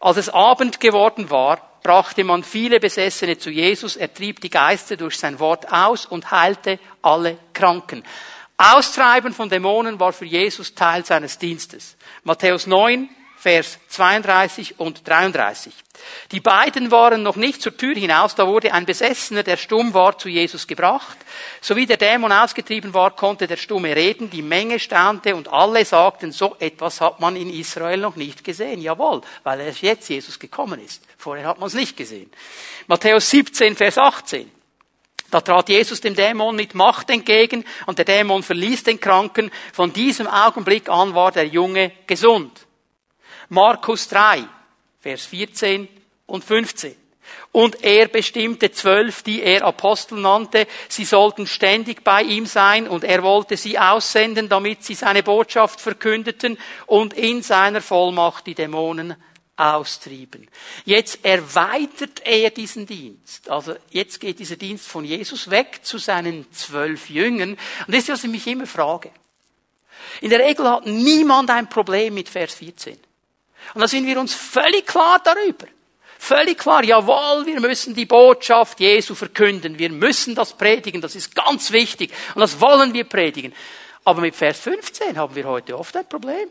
[0.00, 4.96] Als es Abend geworden war, brachte man viele Besessene zu Jesus, er trieb die Geister
[4.96, 8.02] durch sein Wort aus und heilte alle Kranken.
[8.62, 11.96] Austreiben von Dämonen war für Jesus Teil seines Dienstes.
[12.22, 15.74] Matthäus 9, Vers 32 und 33.
[16.30, 20.16] Die beiden waren noch nicht zur Tür hinaus, da wurde ein Besessener, der stumm war,
[20.16, 21.16] zu Jesus gebracht.
[21.60, 25.84] So wie der Dämon ausgetrieben war, konnte der Stumme reden, die Menge staunte und alle
[25.84, 28.80] sagten, so etwas hat man in Israel noch nicht gesehen.
[28.80, 31.02] Jawohl, weil er jetzt Jesus gekommen ist.
[31.18, 32.30] Vorher hat man es nicht gesehen.
[32.86, 34.61] Matthäus 17, Vers 18.
[35.32, 39.50] Da trat Jesus dem Dämon mit Macht entgegen und der Dämon verließ den Kranken.
[39.72, 42.66] Von diesem Augenblick an war der Junge gesund.
[43.48, 44.44] Markus 3,
[45.00, 45.88] Vers 14
[46.26, 46.94] und 15.
[47.50, 50.66] Und er bestimmte zwölf, die er Apostel nannte.
[50.90, 55.80] Sie sollten ständig bei ihm sein und er wollte sie aussenden, damit sie seine Botschaft
[55.80, 59.16] verkündeten und in seiner Vollmacht die Dämonen
[59.56, 60.48] austrieben.
[60.84, 63.50] Jetzt erweitert er diesen Dienst.
[63.50, 67.50] Also jetzt geht dieser Dienst von Jesus weg zu seinen zwölf Jüngern.
[67.86, 69.10] Und das ist, was ich mich immer frage.
[70.20, 72.98] In der Regel hat niemand ein Problem mit Vers 14.
[73.74, 75.66] Und da sind wir uns völlig klar darüber.
[76.18, 79.78] Völlig klar, jawohl, wir müssen die Botschaft Jesu verkünden.
[79.78, 81.00] Wir müssen das predigen.
[81.00, 82.12] Das ist ganz wichtig.
[82.34, 83.52] Und das wollen wir predigen.
[84.04, 86.48] Aber mit Vers 15 haben wir heute oft ein Problem.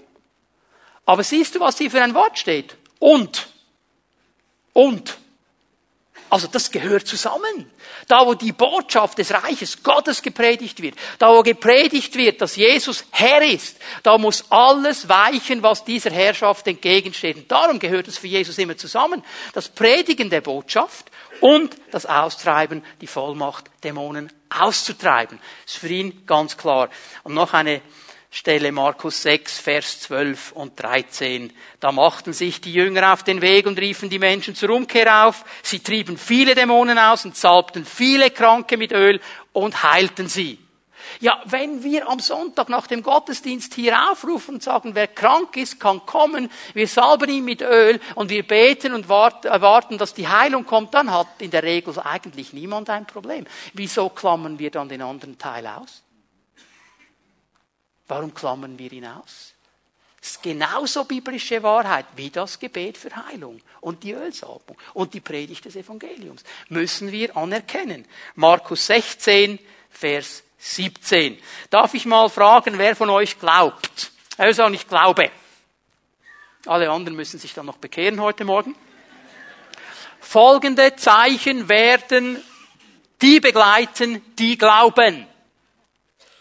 [1.05, 2.75] Aber siehst du, was hier für ein Wort steht?
[3.01, 3.47] Und.
[4.73, 5.17] Und.
[6.29, 7.69] Also das gehört zusammen.
[8.07, 13.05] Da, wo die Botschaft des Reiches Gottes gepredigt wird, da, wo gepredigt wird, dass Jesus
[13.11, 17.35] Herr ist, da muss alles weichen, was dieser Herrschaft entgegensteht.
[17.35, 19.23] Und darum gehört es für Jesus immer zusammen.
[19.53, 21.11] Das Predigen der Botschaft
[21.41, 25.39] und das Austreiben, die Vollmacht, Dämonen auszutreiben.
[25.65, 26.89] Das ist für ihn ganz klar.
[27.23, 27.81] Und noch eine
[28.33, 31.51] Stelle Markus 6, Vers 12 und 13.
[31.81, 35.43] Da machten sich die Jünger auf den Weg und riefen die Menschen zur Umkehr auf.
[35.63, 39.19] Sie trieben viele Dämonen aus und salbten viele Kranke mit Öl
[39.51, 40.59] und heilten sie.
[41.19, 45.81] Ja, wenn wir am Sonntag nach dem Gottesdienst hier aufrufen und sagen, wer krank ist,
[45.81, 50.65] kann kommen, wir salben ihn mit Öl und wir beten und erwarten, dass die Heilung
[50.65, 53.45] kommt, dann hat in der Regel eigentlich niemand ein Problem.
[53.73, 56.01] Wieso klammern wir dann den anderen Teil aus?
[58.11, 59.53] Warum klammern wir ihn aus?
[60.21, 65.21] Es ist genauso biblische Wahrheit wie das Gebet für Heilung und die Ölsalbung und die
[65.21, 66.43] Predigt des Evangeliums.
[66.67, 68.05] Müssen wir anerkennen.
[68.35, 71.37] Markus 16, Vers 17.
[71.69, 74.11] Darf ich mal fragen, wer von euch glaubt?
[74.35, 75.31] Sagt, ich glaube.
[76.65, 78.75] Alle anderen müssen sich dann noch bekehren heute Morgen.
[80.19, 82.43] Folgende Zeichen werden
[83.21, 85.30] die begleiten, die glauben.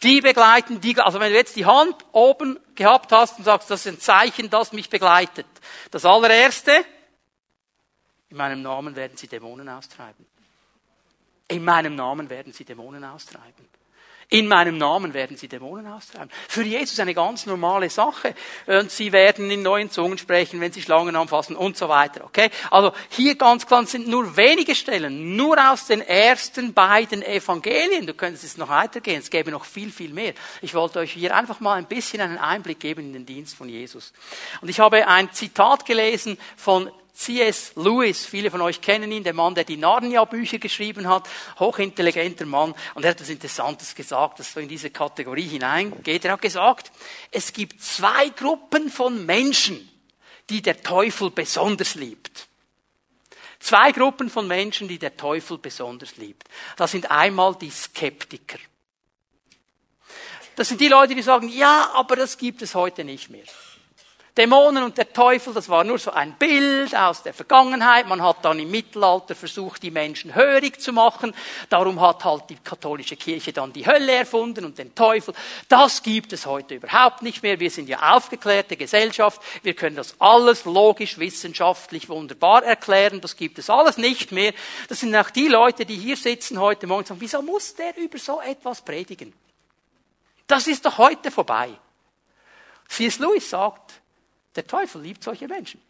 [0.02, 3.84] Die begleiten die, also wenn du jetzt die Hand oben gehabt hast und sagst, das
[3.84, 5.46] ist ein Zeichen, das mich begleitet.
[5.90, 6.84] Das allererste,
[8.30, 10.24] in meinem Namen werden sie Dämonen austreiben.
[11.48, 13.68] In meinem Namen werden sie Dämonen austreiben.
[14.32, 16.30] In meinem Namen werden sie Dämonen austreiben.
[16.46, 18.36] Für Jesus eine ganz normale Sache.
[18.66, 22.24] Und sie werden in neuen Zungen sprechen, wenn sie Schlangen anfassen und so weiter.
[22.24, 22.48] Okay?
[22.70, 28.06] Also hier ganz klar sind nur wenige Stellen, nur aus den ersten beiden Evangelien.
[28.06, 29.18] Du könntest es noch weitergehen.
[29.18, 30.34] Es gäbe noch viel, viel mehr.
[30.62, 33.68] Ich wollte euch hier einfach mal ein bisschen einen Einblick geben in den Dienst von
[33.68, 34.12] Jesus.
[34.60, 36.88] Und ich habe ein Zitat gelesen von
[37.20, 37.72] C.S.
[37.76, 41.28] Lewis, viele von euch kennen ihn, der Mann, der die Narnia-Bücher geschrieben hat,
[41.58, 46.24] hochintelligenter Mann, und er hat etwas Interessantes gesagt, das so in diese Kategorie hineingeht.
[46.24, 46.90] Er hat gesagt,
[47.30, 49.86] es gibt zwei Gruppen von Menschen,
[50.48, 52.48] die der Teufel besonders liebt.
[53.58, 56.48] Zwei Gruppen von Menschen, die der Teufel besonders liebt.
[56.76, 58.58] Das sind einmal die Skeptiker.
[60.56, 63.44] Das sind die Leute, die sagen, ja, aber das gibt es heute nicht mehr.
[64.36, 68.06] Dämonen und der Teufel, das war nur so ein Bild aus der Vergangenheit.
[68.06, 71.34] Man hat dann im Mittelalter versucht, die Menschen hörig zu machen.
[71.68, 75.34] Darum hat halt die katholische Kirche dann die Hölle erfunden und den Teufel.
[75.68, 77.58] Das gibt es heute überhaupt nicht mehr.
[77.58, 79.42] Wir sind ja aufgeklärte Gesellschaft.
[79.62, 83.20] Wir können das alles logisch, wissenschaftlich wunderbar erklären.
[83.20, 84.52] Das gibt es alles nicht mehr.
[84.88, 87.96] Das sind auch die Leute, die hier sitzen heute Morgen und sagen, wieso muss der
[87.96, 89.32] über so etwas predigen?
[90.46, 91.70] Das ist doch heute vorbei.
[92.88, 93.18] C.S.
[93.20, 93.99] Lewis sagt,
[94.56, 95.80] der Teufel liebt solche Menschen.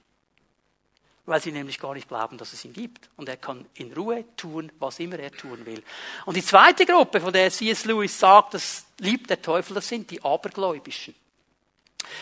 [1.26, 3.08] Weil sie nämlich gar nicht glauben, dass es ihn gibt.
[3.16, 5.82] Und er kann in Ruhe tun, was immer er tun will.
[6.26, 7.84] Und die zweite Gruppe, von der C.S.
[7.84, 11.14] Lewis sagt, das liebt der Teufel, das sind die Abergläubischen.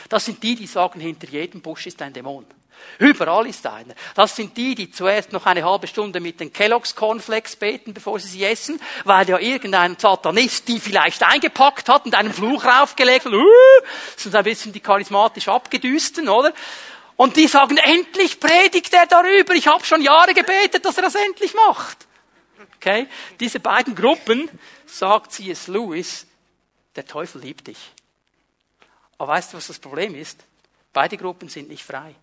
[0.09, 2.45] Das sind die, die sagen, hinter jedem Busch ist ein Dämon.
[2.99, 3.95] Überall ist einer.
[4.15, 8.19] Das sind die, die zuerst noch eine halbe Stunde mit den Kellogg's Cornflakes beten, bevor
[8.19, 13.27] sie sie essen, weil ja irgendein Satanist die vielleicht eingepackt hat und einen Fluch raufgelegt
[13.27, 13.33] hat.
[13.33, 13.47] Uh,
[14.17, 16.53] sind ein bisschen die charismatisch abgedüsten, oder?
[17.17, 19.55] Und die sagen, endlich predigt er darüber.
[19.55, 22.07] Ich habe schon Jahre gebetet, dass er das endlich macht.
[22.77, 23.09] Okay?
[23.41, 24.49] Diese beiden Gruppen,
[24.87, 25.67] sagt C.S.
[25.67, 26.27] Lewis,
[26.97, 27.79] der Teufel liebt dich.
[29.19, 30.45] Aber weißt du, was das Problem ist?
[30.93, 32.15] Beide Gruppen sind nicht frei.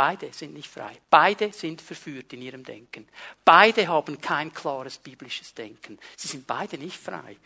[0.00, 0.96] Beide sind nicht frei.
[1.10, 3.06] Beide sind verführt in ihrem Denken.
[3.44, 5.98] Beide haben kein klares biblisches Denken.
[6.16, 7.36] Sie sind beide nicht frei.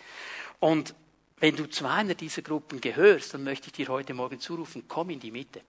[0.60, 0.94] Und
[1.38, 5.10] wenn du zu einer dieser Gruppen gehörst, dann möchte ich dir heute Morgen zurufen, komm
[5.10, 5.62] in die Mitte.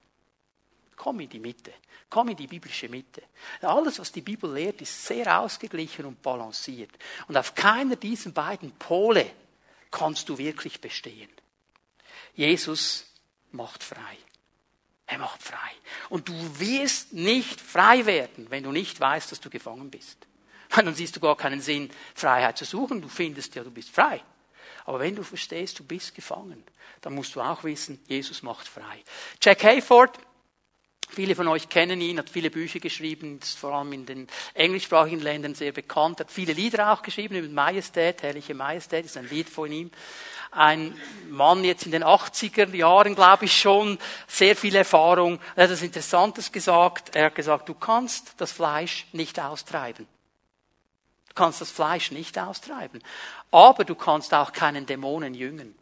[0.96, 1.74] Komm in die Mitte.
[2.08, 3.24] Komm in die biblische Mitte.
[3.62, 6.92] Alles, was die Bibel lehrt, ist sehr ausgeglichen und balanciert.
[7.28, 9.26] Und auf keiner dieser beiden Pole
[9.90, 11.32] kannst du wirklich bestehen.
[12.36, 13.08] Jesus
[13.54, 14.18] macht frei.
[15.08, 15.72] Er macht frei.
[16.10, 20.18] Und du wirst nicht frei werden, wenn du nicht weißt, dass du gefangen bist.
[20.76, 23.02] Dann siehst du gar keinen Sinn, Freiheit zu suchen.
[23.02, 24.22] Du findest ja, du bist frei.
[24.86, 26.64] Aber wenn du verstehst, du bist gefangen,
[27.02, 29.04] dann musst du auch wissen, Jesus macht frei.
[29.42, 30.20] Jack Hayford,
[31.08, 35.22] Viele von euch kennen ihn, hat viele Bücher geschrieben, ist vor allem in den englischsprachigen
[35.22, 39.48] Ländern sehr bekannt, hat viele Lieder auch geschrieben über Majestät, herrliche Majestät, ist ein Lied
[39.48, 39.92] von ihm.
[40.56, 40.98] Ein
[41.30, 45.40] Mann jetzt in den 80er Jahren, glaube ich schon, sehr viel Erfahrung.
[45.56, 47.16] Er hat etwas Interessantes gesagt.
[47.16, 50.08] Er hat gesagt, du kannst das Fleisch nicht austreiben.
[51.28, 53.02] Du kannst das Fleisch nicht austreiben.
[53.52, 55.76] Aber du kannst auch keinen Dämonen jüngen.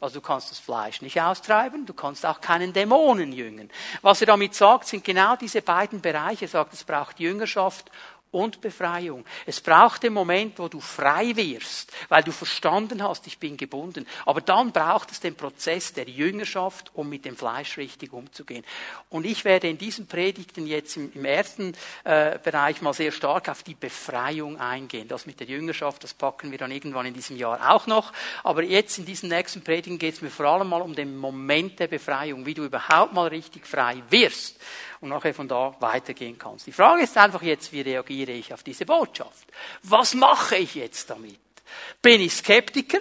[0.00, 3.70] Also du kannst das Fleisch nicht austreiben, du kannst auch keinen Dämonen jüngen.
[4.00, 6.46] Was er damit sagt, sind genau diese beiden Bereiche.
[6.46, 7.90] Er sagt, es braucht Jüngerschaft
[8.30, 9.24] und Befreiung.
[9.46, 14.06] Es braucht den Moment, wo du frei wirst, weil du verstanden hast, ich bin gebunden.
[14.26, 18.64] Aber dann braucht es den Prozess der Jüngerschaft, um mit dem Fleisch richtig umzugehen.
[19.08, 23.48] Und ich werde in diesen Predigten jetzt im, im ersten äh, Bereich mal sehr stark
[23.48, 25.08] auf die Befreiung eingehen.
[25.08, 28.12] Das mit der Jüngerschaft, das packen wir dann irgendwann in diesem Jahr auch noch.
[28.44, 31.80] Aber jetzt in diesen nächsten Predigten geht es mir vor allem mal um den Moment
[31.80, 34.60] der Befreiung, wie du überhaupt mal richtig frei wirst
[35.00, 36.66] und nachher von da weitergehen kannst.
[36.66, 39.48] Die Frage ist einfach jetzt, wie reagiere ich auf diese Botschaft?
[39.82, 41.38] Was mache ich jetzt damit?
[42.02, 42.98] Bin ich Skeptiker?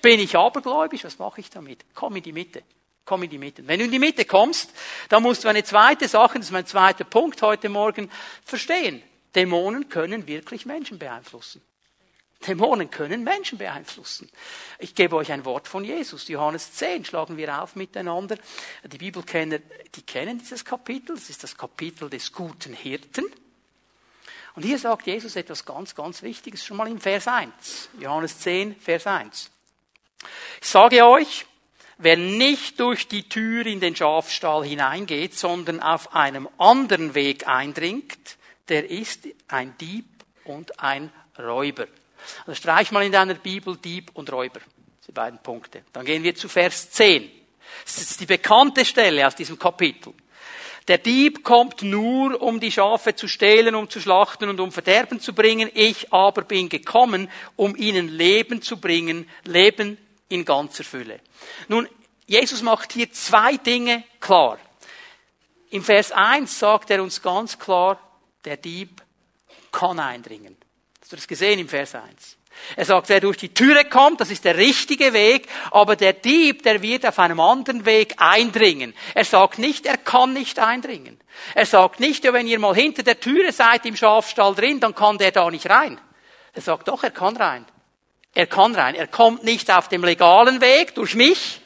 [0.00, 1.04] Bin ich abergläubisch?
[1.04, 1.84] Was mache ich damit?
[1.94, 2.62] Komm in die Mitte.
[3.04, 3.66] Komm in die Mitte.
[3.66, 4.72] Wenn du in die Mitte kommst,
[5.08, 8.10] dann musst du eine zweite Sache, das ist mein zweiter Punkt heute Morgen,
[8.44, 9.02] verstehen.
[9.34, 11.62] Dämonen können wirklich Menschen beeinflussen.
[12.46, 14.30] Dämonen können Menschen beeinflussen.
[14.78, 16.26] Ich gebe euch ein Wort von Jesus.
[16.28, 18.38] Johannes 10 schlagen wir auf miteinander.
[18.84, 19.58] Die Bibelkenner,
[19.94, 21.16] die kennen dieses Kapitel.
[21.16, 23.26] Das ist das Kapitel des guten Hirten.
[24.54, 27.90] Und hier sagt Jesus etwas ganz, ganz Wichtiges, schon mal im Vers 1.
[28.00, 29.50] Johannes 10, Vers 1.
[30.60, 31.46] Ich sage euch,
[31.98, 38.38] wer nicht durch die Tür in den Schafstall hineingeht, sondern auf einem anderen Weg eindringt,
[38.68, 40.06] der ist ein Dieb
[40.44, 41.86] und ein Räuber.
[42.46, 44.60] Also streich mal in deiner Bibel Dieb und Räuber.
[45.06, 45.82] Die beiden Punkte.
[45.92, 47.30] Dann gehen wir zu Vers 10.
[47.84, 50.12] Das ist die bekannte Stelle aus diesem Kapitel.
[50.88, 55.20] Der Dieb kommt nur, um die Schafe zu stehlen, um zu schlachten und um Verderben
[55.20, 55.70] zu bringen.
[55.74, 61.20] Ich aber bin gekommen, um ihnen Leben zu bringen, Leben in ganzer Fülle.
[61.68, 61.88] Nun,
[62.26, 64.58] Jesus macht hier zwei Dinge klar.
[65.70, 68.00] Im Vers 1 sagt er uns ganz klar,
[68.44, 69.02] der Dieb
[69.70, 70.56] kann eindringen.
[71.00, 72.36] Hast du das gesehen im Vers 1?
[72.76, 76.62] Er sagt, wer durch die Türe kommt, das ist der richtige Weg, aber der Dieb,
[76.62, 78.94] der wird auf einem anderen Weg eindringen.
[79.14, 81.18] Er sagt nicht, er kann nicht eindringen.
[81.54, 84.94] Er sagt nicht, ja, wenn ihr mal hinter der Türe seid im Schafstall drin, dann
[84.94, 85.98] kann der da nicht rein.
[86.52, 87.64] Er sagt doch, er kann rein.
[88.34, 88.94] Er kann rein.
[88.94, 91.60] Er kommt nicht auf dem legalen Weg durch mich,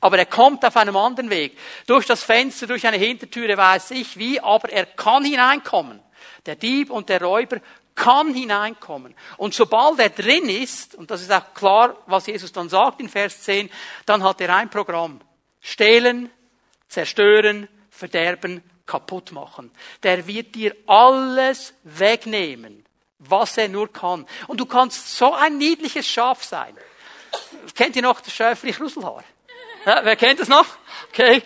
[0.00, 1.56] aber er kommt auf einem anderen Weg.
[1.86, 6.00] Durch das Fenster, durch eine Hintertüre weiß ich wie, aber er kann hineinkommen.
[6.44, 7.58] Der Dieb und der Räuber
[7.94, 9.14] kann hineinkommen.
[9.36, 13.08] Und sobald er drin ist, und das ist auch klar, was Jesus dann sagt in
[13.08, 13.70] Vers 10,
[14.06, 15.20] dann hat er ein Programm.
[15.60, 16.30] Stehlen,
[16.88, 19.70] zerstören, verderben, kaputt machen.
[20.02, 22.84] Der wird dir alles wegnehmen,
[23.18, 24.26] was er nur kann.
[24.48, 26.76] Und du kannst so ein niedliches Schaf sein.
[27.74, 29.24] Kennt ihr noch das Schäfrich Ruselhaar?
[29.86, 30.66] Ja, wer kennt das noch?
[31.14, 31.42] Okay.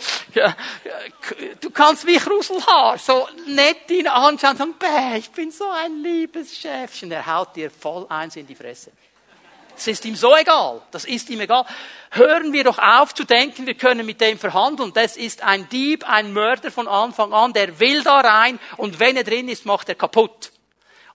[1.61, 6.05] Du kannst wie Ruselhaar so nett ihn anschauen und sagen, Bäh, ich bin so ein
[6.05, 7.11] liebes Schäfchen.
[7.11, 8.93] Er haut dir voll eins in die Fresse.
[9.75, 10.83] Das ist ihm so egal.
[10.93, 11.67] Das ist ihm egal.
[12.13, 14.93] Hören wir doch auf zu denken, wir können mit dem verhandeln.
[14.95, 19.17] Das ist ein Dieb, ein Mörder von Anfang an, der will da rein und wenn
[19.17, 20.53] er drin ist, macht er kaputt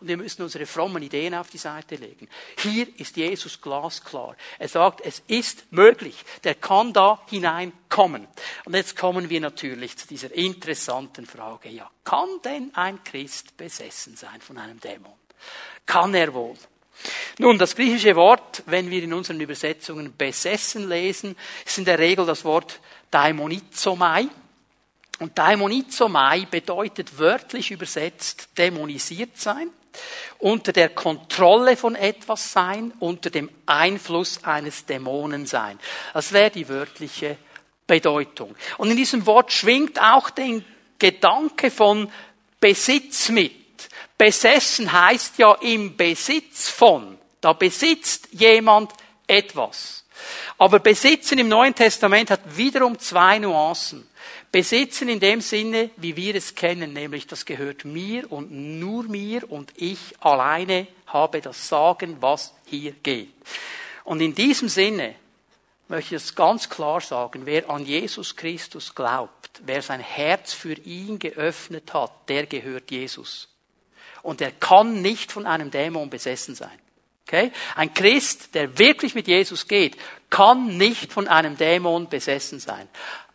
[0.01, 2.27] und wir müssen unsere frommen Ideen auf die Seite legen.
[2.57, 4.35] Hier ist Jesus glasklar.
[4.57, 6.15] Er sagt, es ist möglich.
[6.43, 8.27] Der kann da hineinkommen.
[8.65, 11.69] Und jetzt kommen wir natürlich zu dieser interessanten Frage.
[11.69, 15.13] Ja, kann denn ein Christ besessen sein von einem Dämon?
[15.85, 16.55] Kann er wohl?
[17.37, 22.25] Nun, das griechische Wort, wenn wir in unseren Übersetzungen besessen lesen, ist in der Regel
[22.25, 22.79] das Wort
[23.11, 24.27] daimonizomai.
[25.19, 29.69] Und daimonizomai bedeutet wörtlich übersetzt dämonisiert sein
[30.39, 35.79] unter der Kontrolle von etwas sein, unter dem Einfluss eines Dämonen sein.
[36.13, 37.37] Das wäre die wörtliche
[37.87, 38.55] Bedeutung.
[38.77, 40.65] Und in diesem Wort schwingt auch den
[40.97, 42.11] Gedanke von
[42.59, 43.53] Besitz mit.
[44.17, 47.17] Besessen heißt ja im Besitz von.
[47.41, 48.91] Da besitzt jemand
[49.25, 50.05] etwas.
[50.57, 54.07] Aber Besitzen im Neuen Testament hat wiederum zwei Nuancen.
[54.51, 59.49] Besitzen in dem Sinne, wie wir es kennen, nämlich das gehört mir und nur mir
[59.49, 63.33] und ich alleine habe das Sagen, was hier geht.
[64.03, 65.15] Und in diesem Sinne
[65.87, 70.73] möchte ich es ganz klar sagen, wer an Jesus Christus glaubt, wer sein Herz für
[70.73, 73.47] ihn geöffnet hat, der gehört Jesus.
[74.21, 76.77] Und er kann nicht von einem Dämon besessen sein.
[77.27, 77.51] Okay?
[77.75, 79.95] Ein Christ, der wirklich mit Jesus geht,
[80.29, 82.89] kann nicht von einem Dämon besessen sein.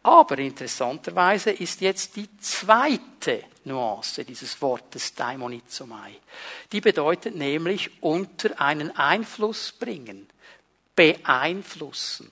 [0.07, 6.13] Aber interessanterweise ist jetzt die zweite Nuance dieses Wortes Daimonizomai.
[6.71, 10.29] Die bedeutet nämlich unter einen Einfluss bringen,
[10.95, 12.31] beeinflussen.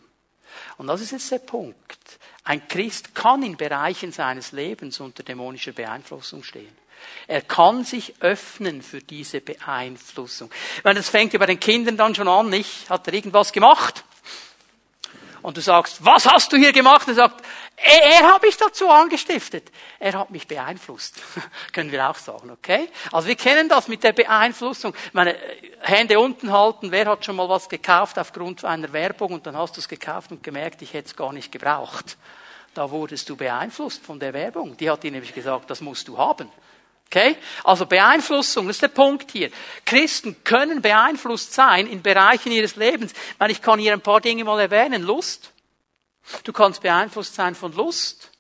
[0.77, 2.20] Und das ist jetzt der Punkt.
[2.45, 6.79] Ein Christ kann in Bereichen seines Lebens unter dämonischer Beeinflussung stehen.
[7.27, 10.49] Er kann sich öffnen für diese Beeinflussung.
[10.85, 12.89] Meine, das fängt ja bei den Kindern dann schon an, nicht?
[12.89, 14.05] Hat er irgendwas gemacht?
[15.45, 17.07] Und du sagst, was hast du hier gemacht?
[17.07, 17.45] Er sagt,
[17.77, 19.70] er, er hat mich dazu angestiftet.
[19.99, 21.20] Er hat mich beeinflusst.
[21.72, 22.89] Können wir auch sagen, okay?
[23.11, 24.95] Also wir kennen das mit der Beeinflussung.
[25.12, 25.37] Meine
[25.81, 26.93] Hände unten halten.
[26.93, 30.31] Wer hat schon mal was gekauft aufgrund einer Werbung und dann hast du es gekauft
[30.31, 32.16] und gemerkt, ich hätte es gar nicht gebraucht.
[32.75, 34.77] Da wurdest du beeinflusst von der Werbung.
[34.77, 36.51] Die hat dir nämlich gesagt, das musst du haben.
[37.07, 37.37] Okay?
[37.62, 39.51] Also Beeinflussung, das ist der Punkt hier.
[39.85, 43.12] Christen können beeinflusst sein in Bereichen ihres Lebens.
[43.12, 45.03] Ich, meine, ich kann hier ein paar Dinge mal erwähnen.
[45.03, 45.53] Lust.
[46.45, 48.31] Du kannst beeinflusst sein von Lust.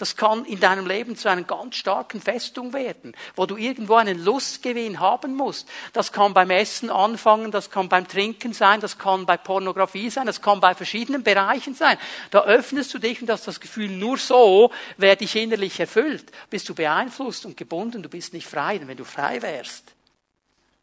[0.00, 4.24] Das kann in deinem Leben zu einer ganz starken Festung werden, wo du irgendwo einen
[4.24, 5.68] Lustgewinn haben musst.
[5.92, 10.24] Das kann beim Essen anfangen, das kann beim Trinken sein, das kann bei Pornografie sein,
[10.24, 11.98] das kann bei verschiedenen Bereichen sein.
[12.30, 16.32] Da öffnest du dich und hast das Gefühl, nur so werde ich innerlich erfüllt.
[16.48, 18.78] Bist du beeinflusst und gebunden, du bist nicht frei.
[18.78, 19.92] Denn wenn du frei wärst,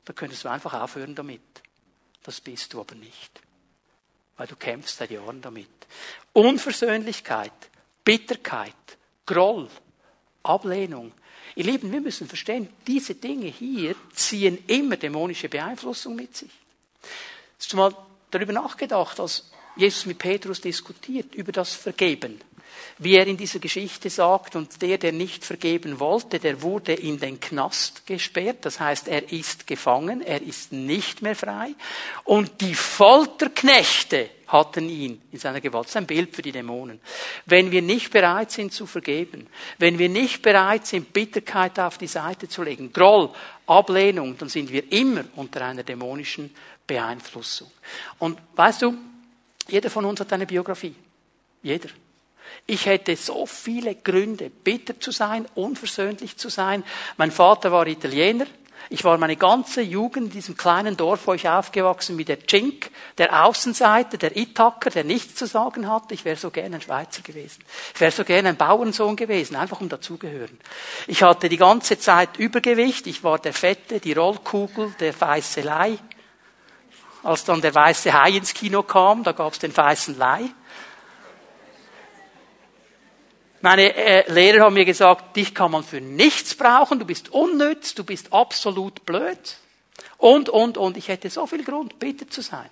[0.05, 1.41] dann könntest du einfach aufhören damit.
[2.21, 3.46] Das bist du aber nicht.
[4.37, 5.67] Weil du kämpfst seit Jahren damit.
[6.33, 7.51] Unversöhnlichkeit,
[8.03, 8.73] Bitterkeit,
[9.25, 9.67] Groll,
[10.43, 11.11] Ablehnung.
[11.55, 16.51] Ihr Lieben, wir müssen verstehen, diese Dinge hier ziehen immer dämonische Beeinflussung mit sich.
[17.57, 17.95] Hast du mal
[18.31, 22.39] darüber nachgedacht, als Jesus mit Petrus diskutiert über das Vergeben?
[22.99, 27.19] Wie er in dieser Geschichte sagt, und der, der nicht vergeben wollte, der wurde in
[27.19, 28.59] den Knast gesperrt.
[28.61, 31.75] Das heißt, er ist gefangen, er ist nicht mehr frei.
[32.23, 35.85] Und die Folterknechte hatten ihn in seiner Gewalt.
[35.85, 36.99] Das ist ein Bild für die Dämonen.
[37.45, 39.47] Wenn wir nicht bereit sind zu vergeben,
[39.77, 43.29] wenn wir nicht bereit sind, Bitterkeit auf die Seite zu legen, Groll,
[43.65, 46.53] Ablehnung, dann sind wir immer unter einer dämonischen
[46.85, 47.69] Beeinflussung.
[48.19, 48.97] Und weißt du,
[49.67, 50.95] jeder von uns hat eine Biografie.
[51.61, 51.89] Jeder.
[52.65, 56.83] Ich hätte so viele Gründe, bitter zu sein, unversöhnlich zu sein.
[57.17, 58.45] Mein Vater war Italiener.
[58.89, 62.89] Ich war meine ganze Jugend in diesem kleinen Dorf, wo ich aufgewachsen bin, der Cink,
[63.17, 66.13] der Außenseiter, der Itaker, der nichts zu sagen hatte.
[66.13, 67.63] Ich wäre so gerne ein Schweizer gewesen.
[67.93, 70.57] Ich wäre so gerne ein Bauernsohn gewesen, einfach um dazugehören.
[71.07, 73.07] Ich hatte die ganze Zeit Übergewicht.
[73.07, 75.97] Ich war der Fette, die Rollkugel, der weiße Lei.
[77.23, 80.49] Als dann der weiße Hai ins Kino kam, da gab es den weißen Lei.
[83.61, 87.95] Meine äh, Lehrer haben mir gesagt, dich kann man für nichts brauchen, du bist unnütz,
[87.95, 89.57] du bist absolut blöd.
[90.17, 90.97] Und, und, und.
[90.97, 92.69] Ich hätte so viel Grund, bitter zu sein.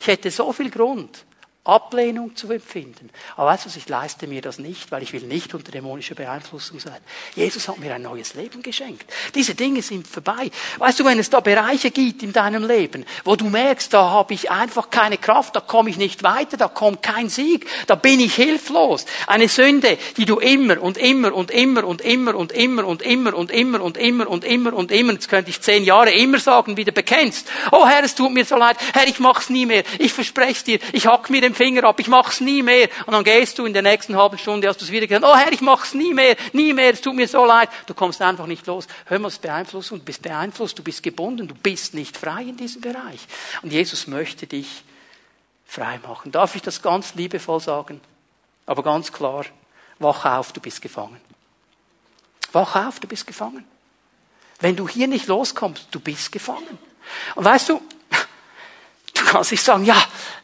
[0.00, 1.24] Ich hätte so viel Grund,
[1.64, 3.10] Ablehnung zu empfinden.
[3.36, 6.80] Aber weißt du ich leiste mir das nicht, weil ich will nicht unter dämonischer Beeinflussung
[6.80, 6.96] sein.
[7.36, 9.04] Jesus hat mir ein neues Leben geschenkt.
[9.34, 10.50] Diese Dinge sind vorbei.
[10.78, 14.32] Weißt du, wenn es da Bereiche gibt in deinem Leben, wo du merkst, da habe
[14.32, 18.20] ich einfach keine Kraft, da komme ich nicht weiter, da kommt kein Sieg, da bin
[18.20, 19.04] ich hilflos.
[19.26, 23.34] Eine Sünde, die du immer und immer und immer und immer und immer und immer
[23.34, 26.78] und immer und immer und immer und immer, jetzt könnte ich zehn Jahre immer sagen,
[26.78, 27.48] wieder bekennst.
[27.70, 28.78] Oh Herr, es tut mir so leid.
[28.94, 29.84] Herr, ich mach's nie mehr.
[29.98, 32.88] Ich verspreche dir, ich hack mir den Finger ab, ich mach's nie mehr.
[33.06, 35.36] Und dann gehst du in der nächsten halben Stunde, hast du es wieder gesagt, oh
[35.36, 37.68] Herr, ich mach's nie mehr, nie mehr, es tut mir so leid.
[37.86, 38.86] Du kommst einfach nicht los.
[39.06, 42.56] Hör mal, es beeinflusst du bist beeinflusst, du bist gebunden, du bist nicht frei in
[42.56, 43.20] diesem Bereich.
[43.62, 44.84] Und Jesus möchte dich
[45.66, 46.32] frei machen.
[46.32, 48.00] Darf ich das ganz liebevoll sagen?
[48.66, 49.44] Aber ganz klar,
[49.98, 51.20] wach auf, du bist gefangen.
[52.52, 53.64] Wach auf, du bist gefangen.
[54.60, 56.78] Wenn du hier nicht loskommst, du bist gefangen.
[57.34, 57.80] Und weißt Du
[59.30, 59.96] kannst nicht sagen, ja,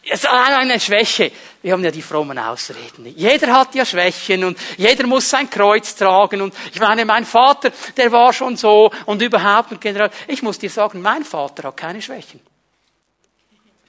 [0.03, 1.32] es ist eine Schwäche.
[1.62, 3.07] Wir haben ja die frommen Ausreden.
[3.16, 6.41] Jeder hat ja Schwächen und jeder muss sein Kreuz tragen.
[6.41, 10.11] Und ich meine, mein Vater, der war schon so und überhaupt und generell.
[10.28, 12.41] Ich muss dir sagen, mein Vater hat keine Schwächen.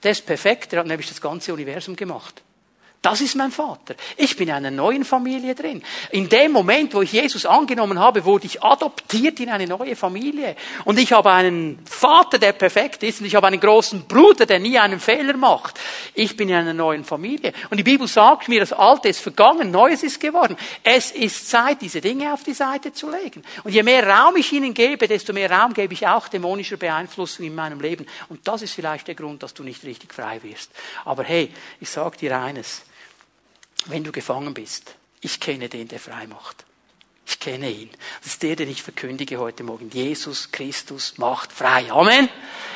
[0.02, 2.42] Der ist perfekt, der hat nämlich das ganze Universum gemacht.
[3.08, 3.96] Das ist mein Vater.
[4.18, 5.82] Ich bin in einer neuen Familie drin.
[6.12, 10.58] In dem Moment, wo ich Jesus angenommen habe, wurde ich adoptiert in eine neue Familie.
[10.84, 13.22] Und ich habe einen Vater, der perfekt ist.
[13.22, 15.80] Und ich habe einen großen Bruder, der nie einen Fehler macht.
[16.16, 17.54] Ich bin in einer neuen Familie.
[17.70, 20.58] Und die Bibel sagt mir, das Alte ist vergangen, Neues ist geworden.
[20.84, 23.42] Es ist Zeit, diese Dinge auf die Seite zu legen.
[23.64, 27.46] Und je mehr Raum ich ihnen gebe, desto mehr Raum gebe ich auch dämonischer Beeinflussung
[27.46, 28.06] in meinem Leben.
[28.28, 30.72] Und das ist vielleicht der Grund, dass du nicht richtig frei wirst.
[31.06, 32.82] Aber hey, ich sage dir eines
[33.90, 34.96] wenn du gefangen bist.
[35.22, 36.66] Ich kenne den, der frei macht.
[37.30, 37.90] Ich kenne ihn.
[38.22, 39.90] Das ist der, den ich verkündige heute Morgen.
[39.90, 41.92] Jesus Christus macht frei.
[41.92, 42.30] Amen.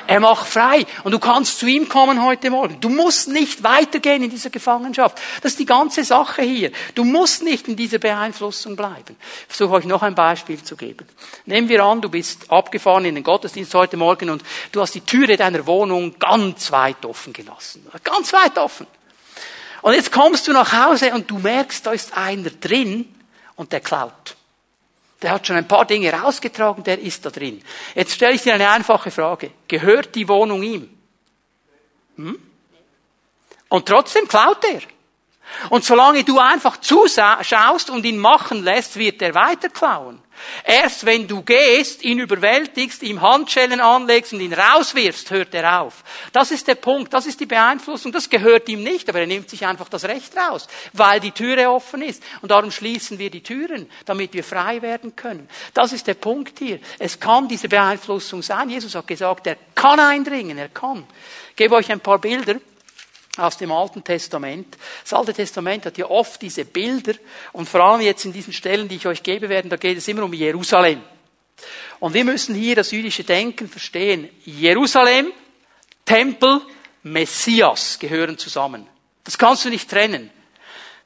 [0.08, 0.86] Er macht frei.
[1.06, 2.82] Und du kannst zu ihm kommen heute Morgen.
[2.82, 5.18] Du musst nicht weitergehen in dieser Gefangenschaft.
[5.42, 6.74] Das ist die ganze Sache hier.
[6.96, 9.16] Du musst nicht in dieser Beeinflussung bleiben.
[9.48, 11.08] Ich versuche euch noch ein Beispiel zu geben.
[11.46, 14.44] Nehmen wir an, du bist abgefahren in den Gottesdienst heute Morgen und
[14.74, 17.88] du hast die Türe deiner Wohnung ganz weit offen gelassen.
[18.04, 18.86] Ganz weit offen.
[19.82, 23.14] Und jetzt kommst du nach Hause und du merkst, da ist einer drin
[23.56, 24.36] und der klaut.
[25.22, 27.62] Der hat schon ein paar Dinge rausgetragen, der ist da drin.
[27.94, 29.52] Jetzt stelle ich dir eine einfache Frage.
[29.68, 30.90] Gehört die Wohnung ihm?
[32.18, 32.40] Hm?
[33.70, 34.82] Und trotzdem klaut er.
[35.70, 40.22] Und solange du einfach zuschaust und ihn machen lässt, wird er weiter klauen.
[40.64, 46.04] Erst wenn du gehst, ihn überwältigst, ihm Handschellen anlegst und ihn rauswirfst, hört er auf.
[46.34, 48.12] Das ist der Punkt, das ist die Beeinflussung.
[48.12, 51.70] Das gehört ihm nicht, aber er nimmt sich einfach das Recht raus, weil die Türe
[51.70, 52.24] offen ist.
[52.42, 55.48] Und darum schließen wir die Türen, damit wir frei werden können.
[55.74, 56.80] Das ist der Punkt hier.
[57.00, 58.70] Es kann diese Beeinflussung sein.
[58.70, 61.06] Jesus hat gesagt, er kann eindringen, er kann.
[61.52, 62.56] Ich gebe euch ein paar Bilder
[63.38, 64.78] aus dem Alten Testament.
[65.04, 67.14] Das Alte Testament hat ja oft diese Bilder
[67.54, 70.08] und vor allem jetzt in diesen Stellen, die ich euch gebe werde, da geht es
[70.08, 71.02] immer um Jerusalem.
[72.00, 74.30] Und wir müssen hier das jüdische Denken verstehen.
[74.44, 75.32] Jerusalem,
[76.04, 76.62] Tempel,
[77.04, 78.88] Messias gehören zusammen.
[79.24, 80.32] Das kannst du nicht trennen.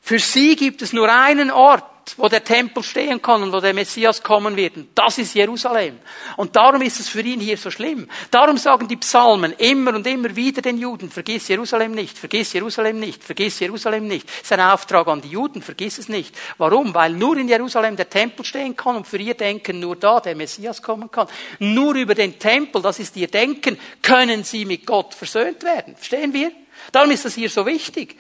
[0.02, 1.84] Für sie gibt es nur einen Ort,
[2.18, 4.78] wo der Tempel stehen kann und wo der Messias kommen wird.
[4.78, 6.00] Und das ist Jerusalem.
[6.38, 8.08] Und darum ist es für ihn hier so schlimm.
[8.30, 13.00] Darum sagen die Psalmen immer und immer wieder den Juden, vergiss Jerusalem nicht, vergiss Jerusalem
[13.00, 14.28] nicht, vergiss Jerusalem nicht.
[14.28, 16.36] Das ist ein Auftrag an die Juden, vergiss es nicht.
[16.58, 16.94] Warum?
[16.94, 20.36] Weil nur in Jerusalem der Tempel stehen kann und für ihr Denken nur da der
[20.36, 21.28] Messias kommen kann.
[21.60, 25.96] Nur über den Tempel, das ist ihr Denken, können sie mit Gott versöhnt werden.
[25.96, 26.52] Verstehen wir?
[26.92, 28.16] Darum ist das hier so wichtig.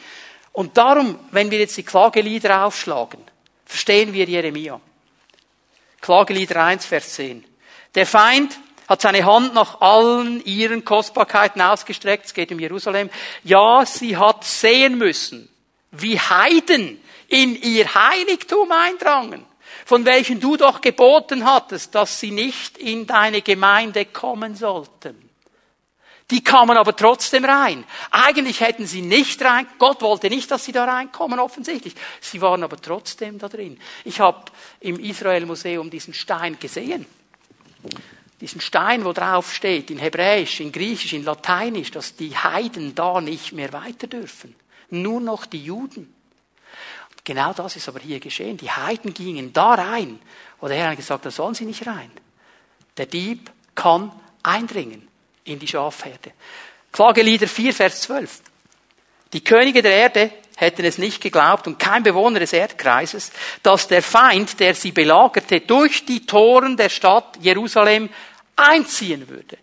[0.51, 3.19] Und darum, wenn wir jetzt die Klagelieder aufschlagen,
[3.65, 4.79] verstehen wir Jeremia.
[6.01, 7.43] Klagelieder 1, Vers 10.
[7.95, 8.57] Der Feind
[8.87, 12.25] hat seine Hand nach allen ihren Kostbarkeiten ausgestreckt.
[12.25, 13.09] Es geht um Jerusalem.
[13.43, 15.49] Ja, sie hat sehen müssen,
[15.91, 19.43] wie Heiden in ihr Heiligtum eindrangen,
[19.85, 25.24] von welchen du doch geboten hattest, dass sie nicht in deine Gemeinde kommen sollten.
[26.31, 27.83] Die kamen aber trotzdem rein.
[28.09, 31.93] Eigentlich hätten sie nicht rein, Gott wollte nicht, dass sie da reinkommen, offensichtlich.
[32.19, 33.79] Sie waren aber trotzdem da drin.
[34.03, 34.45] Ich habe
[34.79, 37.05] im Israel Museum diesen Stein gesehen.
[38.41, 43.21] Diesen Stein, wo drauf steht, in Hebräisch, in Griechisch, in Lateinisch, dass die Heiden da
[43.21, 44.55] nicht mehr weiter dürfen.
[44.89, 46.13] Nur noch die Juden.
[47.23, 48.57] Genau das ist aber hier geschehen.
[48.57, 50.19] Die Heiden gingen da rein.
[50.59, 52.11] Oder der Herr hat gesagt, da sollen sie nicht rein.
[52.97, 54.11] Der Dieb kann
[54.41, 55.07] eindringen
[55.45, 56.31] in die Schafherde.
[56.91, 58.41] Klagelieder 4, Vers 12.
[59.33, 63.31] Die Könige der Erde hätten es nicht geglaubt und kein Bewohner des Erdkreises,
[63.63, 68.09] dass der Feind, der sie belagerte, durch die Toren der Stadt Jerusalem
[68.55, 69.57] einziehen würde.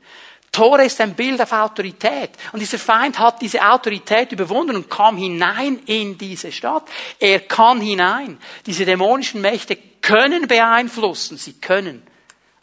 [0.52, 2.32] Tore ist ein Bild auf Autorität.
[2.52, 6.84] Und dieser Feind hat diese Autorität überwunden und kam hinein in diese Stadt.
[7.18, 8.38] Er kann hinein.
[8.66, 11.38] Diese dämonischen Mächte können beeinflussen.
[11.38, 12.02] Sie können.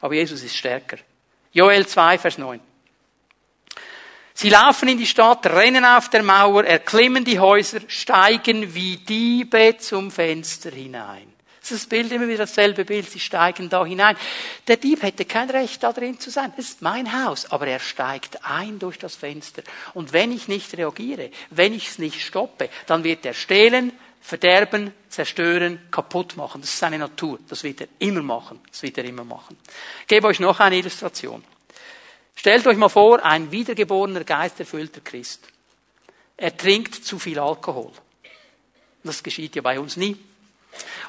[0.02, 0.98] Aber Jesus ist stärker.
[1.52, 2.60] Joel 2, Vers 9.
[4.42, 9.76] Sie laufen in die Stadt, rennen auf der Mauer, erklimmen die Häuser, steigen wie Diebe
[9.80, 11.34] zum Fenster hinein.
[11.60, 13.10] Das ist das Bild immer wieder dasselbe Bild.
[13.10, 14.16] Sie steigen da hinein.
[14.66, 16.54] Der Dieb hätte kein Recht, da drin zu sein.
[16.56, 17.52] Das ist mein Haus.
[17.52, 19.62] Aber er steigt ein durch das Fenster.
[19.94, 24.94] Und wenn ich nicht reagiere, wenn ich es nicht stoppe, dann wird er stehlen, verderben,
[25.10, 26.62] zerstören, kaputt machen.
[26.62, 27.40] Das ist seine Natur.
[27.50, 28.62] Das wird er immer machen.
[28.72, 29.58] Das wird er immer machen.
[30.00, 31.44] Ich gebe euch noch eine Illustration.
[32.40, 35.42] Stellt euch mal vor, ein wiedergeborener, geisterfüllter Christ.
[36.38, 37.92] Er trinkt zu viel Alkohol.
[39.04, 40.16] Das geschieht ja bei uns nie.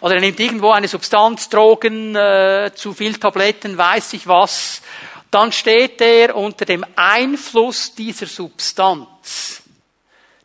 [0.00, 4.82] Oder er nimmt irgendwo eine Substanz, Drogen, äh, zu viel Tabletten, weiß ich was.
[5.30, 9.62] Dann steht er unter dem Einfluss dieser Substanz.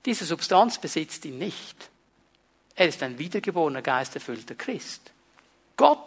[0.05, 1.75] Diese Substanz besitzt ihn nicht.
[2.75, 5.01] Er ist ein wiedergeborener, geisterfüllter Christ.
[5.75, 6.04] Gott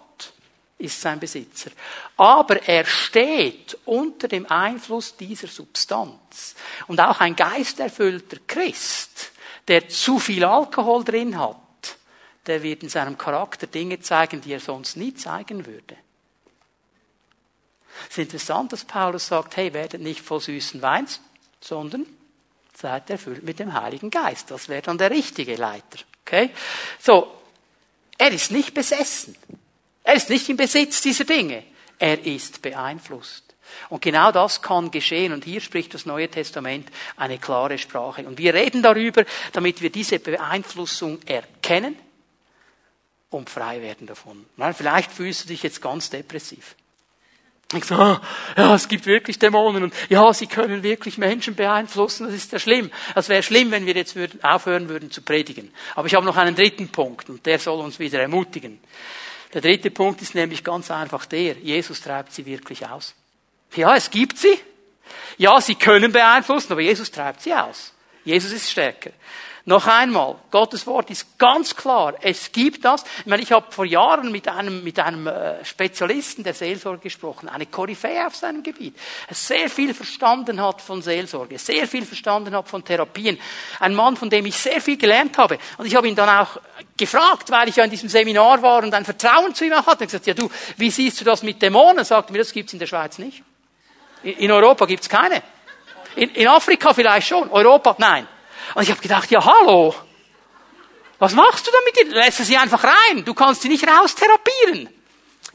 [0.79, 1.71] ist sein Besitzer.
[2.17, 6.55] Aber er steht unter dem Einfluss dieser Substanz.
[6.87, 9.33] Und auch ein geisterfüllter Christ,
[9.67, 11.57] der zu viel Alkohol drin hat,
[12.47, 15.97] der wird in seinem Charakter Dinge zeigen, die er sonst nie zeigen würde.
[18.05, 21.21] Es ist interessant, dass Paulus sagt, hey, werdet nicht voll süßen Weins,
[21.61, 22.07] sondern
[22.73, 24.51] seid erfüllt mit dem Heiligen Geist.
[24.51, 25.99] Das wäre dann der richtige Leiter.
[26.25, 26.51] Okay?
[27.01, 27.35] So.
[28.17, 29.37] Er ist nicht besessen.
[30.09, 31.65] Er ist nicht im Besitz dieser Dinge.
[31.99, 33.45] Er ist beeinflusst.
[33.91, 35.35] Und genau das kann geschehen.
[35.35, 36.89] Und hier spricht das Neue Testament
[37.19, 38.27] eine klare Sprache.
[38.27, 41.95] Und wir reden darüber, damit wir diese Beeinflussung erkennen
[43.29, 44.47] und frei werden davon.
[44.75, 46.75] Vielleicht fühlst du dich jetzt ganz depressiv.
[47.75, 48.23] Ich so, ah,
[48.57, 52.59] ja, es gibt wirklich Dämonen und ja, sie können wirklich Menschen beeinflussen, das ist ja
[52.59, 52.91] schlimm.
[53.15, 55.71] Es wäre schlimm, wenn wir jetzt aufhören würden zu predigen.
[55.95, 58.81] Aber ich habe noch einen dritten Punkt und der soll uns wieder ermutigen.
[59.55, 63.15] Der dritte Punkt ist nämlich ganz einfach der, Jesus treibt sie wirklich aus.
[63.75, 64.59] Ja, es gibt sie.
[65.39, 67.95] Ja, sie können beeinflussen, aber Jesus treibt sie aus.
[68.25, 69.11] Jesus ist stärker.
[69.69, 72.15] Noch einmal, Gottes Wort ist ganz klar.
[72.23, 73.05] Es gibt das.
[73.19, 77.51] Ich meine, ich habe vor Jahren mit einem, mit einem äh, Spezialisten der Seelsorge gesprochen,
[77.51, 78.97] eine Koryphäe auf seinem Gebiet.
[79.29, 83.39] Er sehr viel verstanden hat von Seelsorge, sehr viel verstanden hat von Therapien.
[83.79, 85.59] Ein Mann, von dem ich sehr viel gelernt habe.
[85.77, 86.59] Und ich habe ihn dann auch
[86.97, 90.05] gefragt, weil ich ja in diesem Seminar war und ein Vertrauen zu ihm auch hatte.
[90.05, 90.49] Ich gesagt, ja du,
[90.79, 91.99] wie siehst du das mit Dämonen?
[91.99, 93.43] Er sagte mir, das gibt's in der Schweiz nicht.
[94.23, 95.43] In Europa gibt's keine.
[96.17, 98.27] In, in Afrika vielleicht schon, Europa nein.
[98.75, 99.95] Und ich habe gedacht, ja hallo,
[101.19, 102.15] was machst du damit?
[102.15, 103.25] Lässt sie einfach rein.
[103.25, 104.89] Du kannst sie nicht raustherapieren.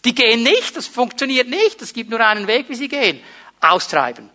[0.04, 1.82] Die gehen nicht, das funktioniert nicht.
[1.82, 3.24] Es gibt nur einen Weg, wie sie gehen.
[3.62, 4.30] Austreiben.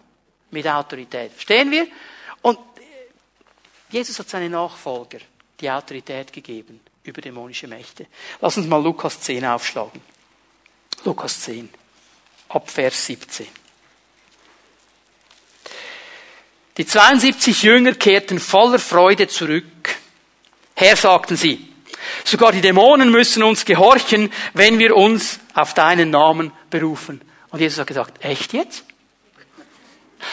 [0.51, 1.33] Mit Autorität.
[1.33, 1.87] Verstehen wir?
[2.41, 2.59] Und
[3.91, 5.19] Jesus hat seinen Nachfolger
[5.61, 8.07] die Autorität gegeben über dämonische Mächte.
[8.41, 10.01] Lass uns mal Lukas 10 aufschlagen.
[11.05, 11.69] Lukas 10.
[12.49, 13.47] Ab Vers 17.
[16.79, 19.65] Die 72 Jünger kehrten voller Freude zurück.
[20.75, 21.69] Herr, sagten sie,
[22.25, 27.21] sogar die Dämonen müssen uns gehorchen, wenn wir uns auf deinen Namen berufen.
[27.51, 28.85] Und Jesus hat gesagt, echt jetzt?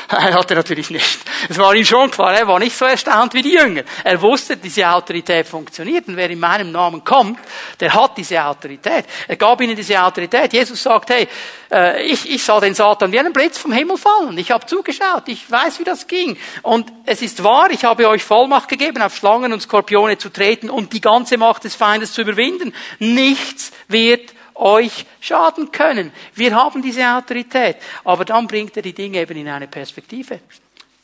[0.08, 1.20] Hat er natürlich nicht.
[1.50, 3.84] Es war ihm schon klar, er war nicht so erstaunt wie die Jünger.
[4.04, 7.40] Er wusste, diese Autorität funktioniert und wer in meinem Namen kommt,
[7.80, 9.06] der hat diese Autorität.
[9.28, 10.54] Er gab ihnen diese Autorität.
[10.54, 11.28] Jesus sagt, hey,
[11.72, 14.38] äh, ich, ich sah den Satan wie einen Blitz vom Himmel fallen.
[14.38, 16.38] Ich habe zugeschaut, ich weiß, wie das ging.
[16.62, 20.70] Und es ist wahr, ich habe euch Vollmacht gegeben, auf Schlangen und Skorpione zu treten
[20.70, 22.74] und die ganze Macht des Feindes zu überwinden.
[23.00, 26.12] Nichts wird euch schaden können.
[26.34, 27.78] Wir haben diese Autorität.
[28.04, 30.40] Aber dann bringt er die Dinge eben in eine Perspektive.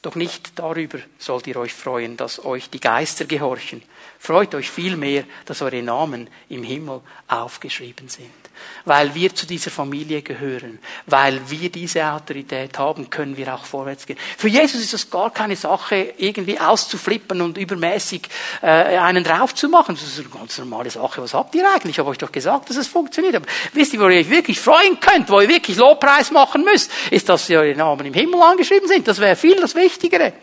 [0.02, 3.84] Doch nicht darüber sollt ihr euch freuen, dass euch die Geister gehorchen.
[4.18, 8.41] Freut euch vielmehr, dass eure Namen im Himmel aufgeschrieben sind
[8.86, 14.06] weil wir zu dieser Familie gehören, weil wir diese Autorität haben, können wir auch vorwärts
[14.06, 14.18] gehen.
[14.38, 18.24] Für Jesus ist das gar keine Sache, irgendwie auszuflippen und übermäßig
[18.62, 19.96] äh, einen drauf zu machen.
[19.96, 21.22] Das ist eine ganz normale Sache.
[21.22, 21.92] Was habt ihr eigentlich?
[21.92, 23.36] Ich habe euch doch gesagt, dass es funktioniert.
[23.36, 26.92] Aber wisst ihr, wo ihr euch wirklich freuen könnt, wo ihr wirklich Lobpreis machen müsst,
[27.12, 29.08] ist, dass eure Namen im Himmel angeschrieben sind.
[29.08, 30.34] Das wäre viel das Wichtigere.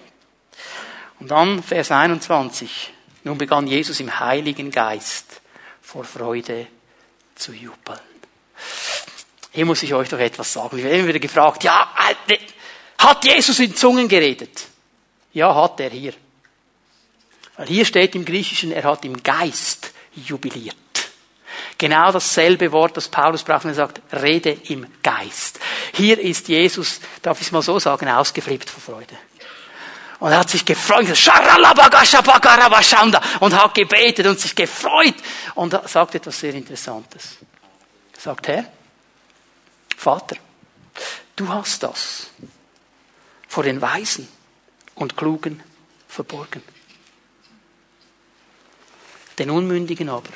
[1.20, 2.92] Und dann Vers 21.
[3.24, 5.40] Nun begann Jesus im Heiligen Geist
[5.82, 6.66] vor Freude
[7.34, 8.07] zu jubeln.
[9.52, 10.78] Hier muss ich euch doch etwas sagen.
[10.78, 11.92] Ich werde immer wieder gefragt, ja,
[12.98, 14.66] hat Jesus in Zungen geredet?
[15.32, 16.14] Ja, hat er hier.
[17.56, 20.76] Weil hier steht im Griechischen, er hat im Geist jubiliert.
[21.76, 25.60] Genau dasselbe Wort, das Paulus braucht, wenn er sagt, rede im Geist.
[25.92, 29.16] Hier ist Jesus, darf ich es mal so sagen, ausgeflippt vor Freude.
[30.20, 31.06] Und er hat sich gefreut,
[33.40, 35.14] und hat gebetet und sich gefreut
[35.54, 37.38] und sagt etwas sehr Interessantes.
[38.18, 38.70] Sagt, Herr,
[39.96, 40.36] Vater,
[41.36, 42.30] du hast das
[43.46, 44.28] vor den Weisen
[44.96, 45.62] und Klugen
[46.08, 46.62] verborgen.
[49.38, 50.30] Den Unmündigen aber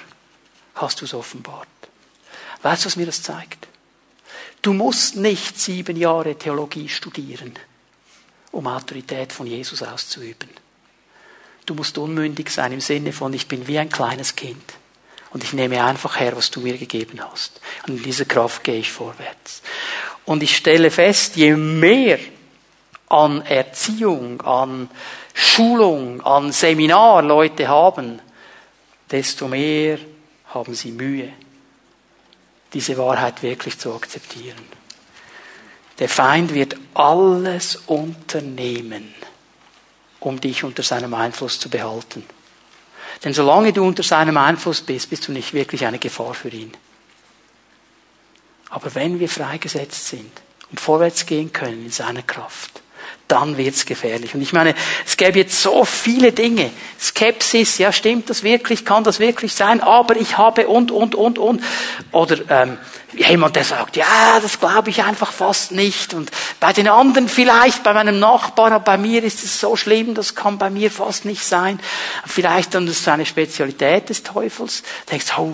[0.76, 1.68] hast du es offenbart.
[2.62, 3.66] Weißt du, was mir das zeigt?
[4.62, 7.52] Du musst nicht sieben Jahre Theologie studieren,
[8.52, 10.48] um Autorität von Jesus auszuüben.
[11.66, 14.74] Du musst unmündig sein im Sinne von, ich bin wie ein kleines Kind.
[15.32, 17.60] Und ich nehme einfach her, was du mir gegeben hast.
[17.86, 19.62] Und in dieser Kraft gehe ich vorwärts.
[20.24, 22.18] Und ich stelle fest, je mehr
[23.08, 24.90] an Erziehung, an
[25.34, 28.20] Schulung, an Seminar Leute haben,
[29.10, 29.98] desto mehr
[30.48, 31.32] haben sie Mühe,
[32.72, 34.82] diese Wahrheit wirklich zu akzeptieren.
[35.98, 39.14] Der Feind wird alles unternehmen,
[40.20, 42.24] um dich unter seinem Einfluss zu behalten.
[43.24, 46.72] Denn solange du unter seinem Einfluss bist, bist du nicht wirklich eine Gefahr für ihn.
[48.70, 50.30] Aber wenn wir freigesetzt sind
[50.70, 52.82] und vorwärts gehen können in seiner Kraft,
[53.28, 54.34] dann wird's gefährlich.
[54.34, 54.74] Und ich meine,
[55.06, 56.70] es gäbe jetzt so viele Dinge.
[57.00, 58.84] Skepsis, ja, stimmt das wirklich?
[58.84, 59.80] Kann das wirklich sein?
[59.80, 61.62] Aber ich habe und, und, und, und.
[62.12, 62.78] Oder ähm,
[63.14, 66.14] jemand, der sagt, ja, das glaube ich einfach fast nicht.
[66.14, 70.14] Und bei den anderen vielleicht, bei meinem Nachbar, aber bei mir ist es so schlimm,
[70.14, 71.78] das kann bei mir fast nicht sein.
[72.26, 74.82] Vielleicht dann ist es eine Spezialität des Teufels.
[75.10, 75.52] Denkst, oh,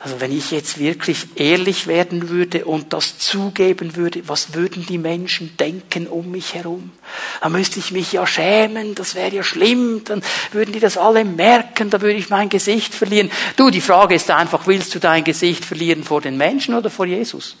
[0.00, 4.98] also wenn ich jetzt wirklich ehrlich werden würde und das zugeben würde, was würden die
[4.98, 6.92] Menschen denken um mich herum?
[7.40, 10.22] Da müsste ich mich ja schämen, das wäre ja schlimm, dann
[10.52, 13.30] würden die das alle merken, da würde ich mein Gesicht verlieren.
[13.56, 17.06] Du, die Frage ist einfach, willst du dein Gesicht verlieren vor den Menschen oder vor
[17.06, 17.56] Jesus?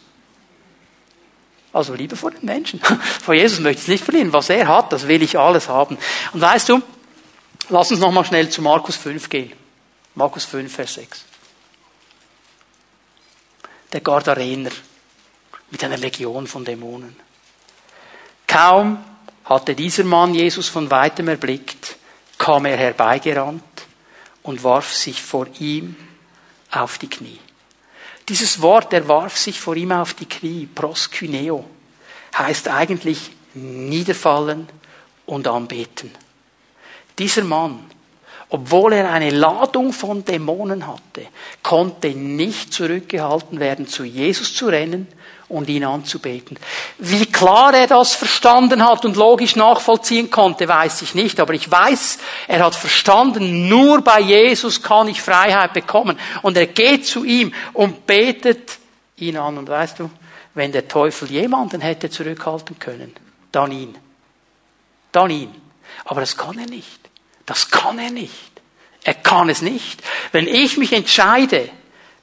[1.72, 2.80] Also lieber vor den Menschen.
[3.24, 4.32] Vor Jesus möchte ich es nicht verlieren.
[4.32, 5.98] Was er hat, das will ich alles haben.
[6.32, 6.80] Und weißt du,
[7.68, 9.52] lass uns nochmal schnell zu Markus 5 gehen.
[10.14, 11.24] Markus 5, Vers 6.
[13.92, 14.70] Der Gardarener
[15.70, 17.16] mit einer Legion von Dämonen.
[18.46, 19.02] Kaum
[19.44, 21.96] hatte dieser Mann Jesus von weitem erblickt,
[22.38, 23.62] kam er herbeigerannt
[24.44, 25.96] und warf sich vor ihm
[26.70, 27.40] auf die Knie.
[28.28, 31.64] Dieses Wort, er warf sich vor ihm auf die Knie, proskyneo,
[32.36, 34.68] heißt eigentlich niederfallen
[35.26, 36.10] und anbeten.
[37.18, 37.84] Dieser Mann,
[38.48, 41.26] obwohl er eine Ladung von Dämonen hatte,
[41.62, 45.06] konnte nicht zurückgehalten werden, zu Jesus zu rennen
[45.48, 46.58] und ihn anzubeten.
[46.98, 51.40] Wie klar er das verstanden hat und logisch nachvollziehen konnte, weiß ich nicht.
[51.40, 52.18] Aber ich weiß,
[52.48, 56.18] er hat verstanden, nur bei Jesus kann ich Freiheit bekommen.
[56.42, 58.78] Und er geht zu ihm und betet
[59.16, 59.58] ihn an.
[59.58, 60.10] Und weißt du,
[60.54, 63.14] wenn der Teufel jemanden hätte zurückhalten können,
[63.52, 63.96] dann ihn.
[65.12, 65.54] Dann ihn.
[66.04, 67.00] Aber das kann er nicht.
[67.46, 68.32] Das kann er nicht.
[69.04, 70.02] Er kann es nicht.
[70.32, 71.68] Wenn ich mich entscheide,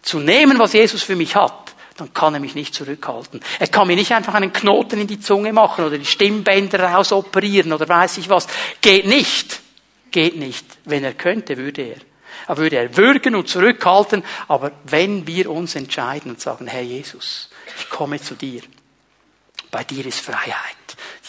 [0.01, 1.70] zu nehmen, was Jesus für mich hat,
[2.01, 3.41] dann kann er mich nicht zurückhalten.
[3.59, 7.73] Er kann mir nicht einfach einen Knoten in die Zunge machen oder die Stimmbänder rausoperieren
[7.73, 8.47] oder weiß ich was.
[8.81, 9.61] Geht nicht.
[10.09, 10.65] Geht nicht.
[10.85, 11.97] Wenn er könnte, würde er.
[12.47, 14.23] Er würde er würgen und zurückhalten.
[14.47, 18.61] Aber wenn wir uns entscheiden und sagen, Herr Jesus, ich komme zu dir.
[19.69, 20.75] Bei dir ist Freiheit.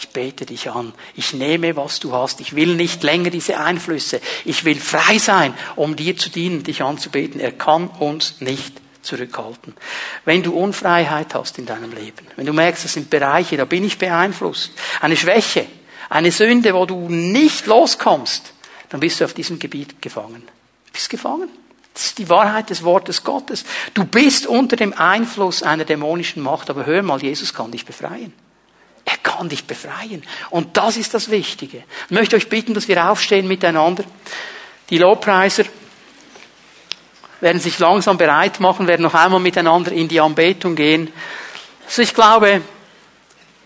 [0.01, 0.95] Ich bete dich an.
[1.15, 2.41] Ich nehme, was du hast.
[2.41, 4.23] Ich will nicht länger diese Einflüsse.
[4.47, 7.41] Ich will frei sein, um dir zu dienen, dich anzubeten.
[7.41, 9.75] Er kann uns nicht zurückhalten.
[10.25, 13.85] Wenn du Unfreiheit hast in deinem Leben, wenn du merkst, das sind Bereiche, da bin
[13.85, 15.67] ich beeinflusst, eine Schwäche,
[16.09, 18.53] eine Sünde, wo du nicht loskommst,
[18.89, 20.43] dann bist du auf diesem Gebiet gefangen.
[20.87, 21.49] Du bist gefangen.
[21.95, 23.65] Das ist die Wahrheit des Wortes Gottes.
[23.93, 28.33] Du bist unter dem Einfluss einer dämonischen Macht, aber hör mal, Jesus kann dich befreien.
[29.05, 30.23] Er kann dich befreien.
[30.51, 31.85] Und das ist das Wichtige.
[32.07, 34.05] Ich möchte euch bitten, dass wir aufstehen miteinander.
[34.91, 35.65] Die Lobpreiser
[37.43, 41.13] werden sich langsam bereit machen, werden noch einmal miteinander in die Anbetung gehen.
[41.85, 42.63] Also ich glaube,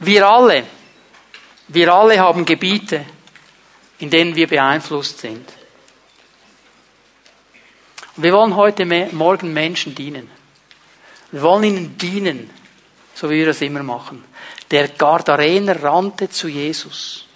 [0.01, 0.65] wir alle,
[1.69, 3.05] wir alle haben Gebiete,
[3.99, 5.47] in denen wir beeinflusst sind.
[8.17, 10.31] Wir wollen heute Morgen Menschen dienen.
[11.31, 12.49] Wir wollen ihnen dienen,
[13.15, 14.25] so wie wir das immer machen.
[14.71, 17.27] Der Gardarener rannte zu Jesus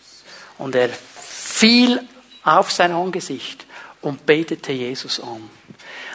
[0.57, 2.01] und er fiel
[2.45, 3.67] auf sein Angesicht
[4.01, 5.51] und betete Jesus an.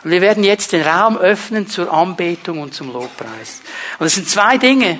[0.06, 3.64] Und wir werden jetzt den Raum öffnen zur Anbetung und zum Lobpreis.
[3.98, 5.00] Und es sind zwei Dinge,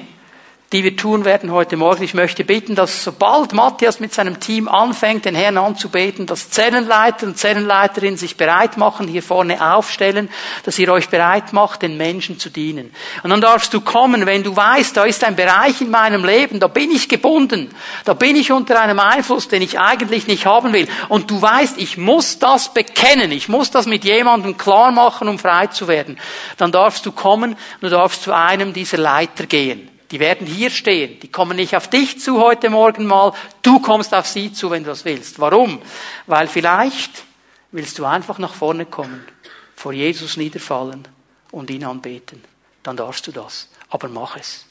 [0.72, 2.04] die wir tun werden heute Morgen.
[2.04, 7.28] Ich möchte bitten, dass sobald Matthias mit seinem Team anfängt, den Herrn anzubeten, dass Zellenleiter
[7.28, 10.28] und Zellenleiterinnen sich bereit machen, hier vorne aufstellen,
[10.64, 12.92] dass ihr euch bereit macht, den Menschen zu dienen.
[13.22, 16.60] Und dann darfst du kommen, wenn du weißt, da ist ein Bereich in meinem Leben,
[16.60, 17.70] da bin ich gebunden,
[18.04, 20.88] da bin ich unter einem Einfluss, den ich eigentlich nicht haben will.
[21.10, 25.38] Und du weißt, ich muss das bekennen, ich muss das mit jemandem klar machen, um
[25.38, 26.18] frei zu werden.
[26.58, 29.95] Dann darfst du kommen, du darfst zu einem dieser Leiter gehen.
[30.16, 31.20] Die werden hier stehen.
[31.20, 33.34] Die kommen nicht auf dich zu heute Morgen mal.
[33.62, 35.40] Du kommst auf sie zu, wenn du das willst.
[35.42, 35.82] Warum?
[36.26, 37.26] Weil vielleicht
[37.74, 39.28] willst du einfach nach vorne kommen,
[39.76, 41.06] vor Jesus niederfallen
[41.52, 42.42] und ihn anbeten.
[42.82, 43.68] Dann darfst du das.
[43.90, 44.66] Aber mach es.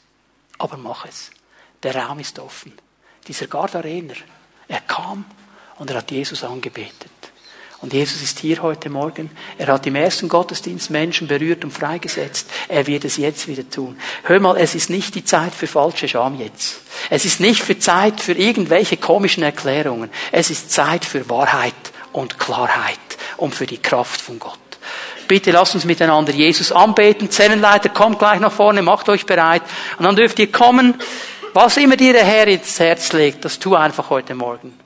[0.57, 1.29] Aber mach es.
[1.83, 2.73] Der Raum ist offen.
[3.27, 4.15] Dieser Gardarener,
[4.67, 5.25] er kam
[5.77, 7.11] und er hat Jesus angebetet.
[7.85, 9.29] Und Jesus ist hier heute Morgen.
[9.59, 12.49] Er hat im ersten Gottesdienst Menschen berührt und freigesetzt.
[12.67, 13.95] Er wird es jetzt wieder tun.
[14.23, 16.81] Hör mal, es ist nicht die Zeit für falsche Scham jetzt.
[17.11, 20.09] Es ist nicht für Zeit für irgendwelche komischen Erklärungen.
[20.31, 21.75] Es ist Zeit für Wahrheit
[22.11, 22.97] und Klarheit
[23.37, 24.57] und für die Kraft von Gott.
[25.27, 27.29] Bitte lasst uns miteinander Jesus anbeten.
[27.29, 29.61] Zellenleiter, kommt gleich nach vorne, macht euch bereit.
[29.99, 30.95] Und dann dürft ihr kommen.
[31.53, 34.84] Was immer dir der Herr ins Herz legt, das tu einfach heute Morgen.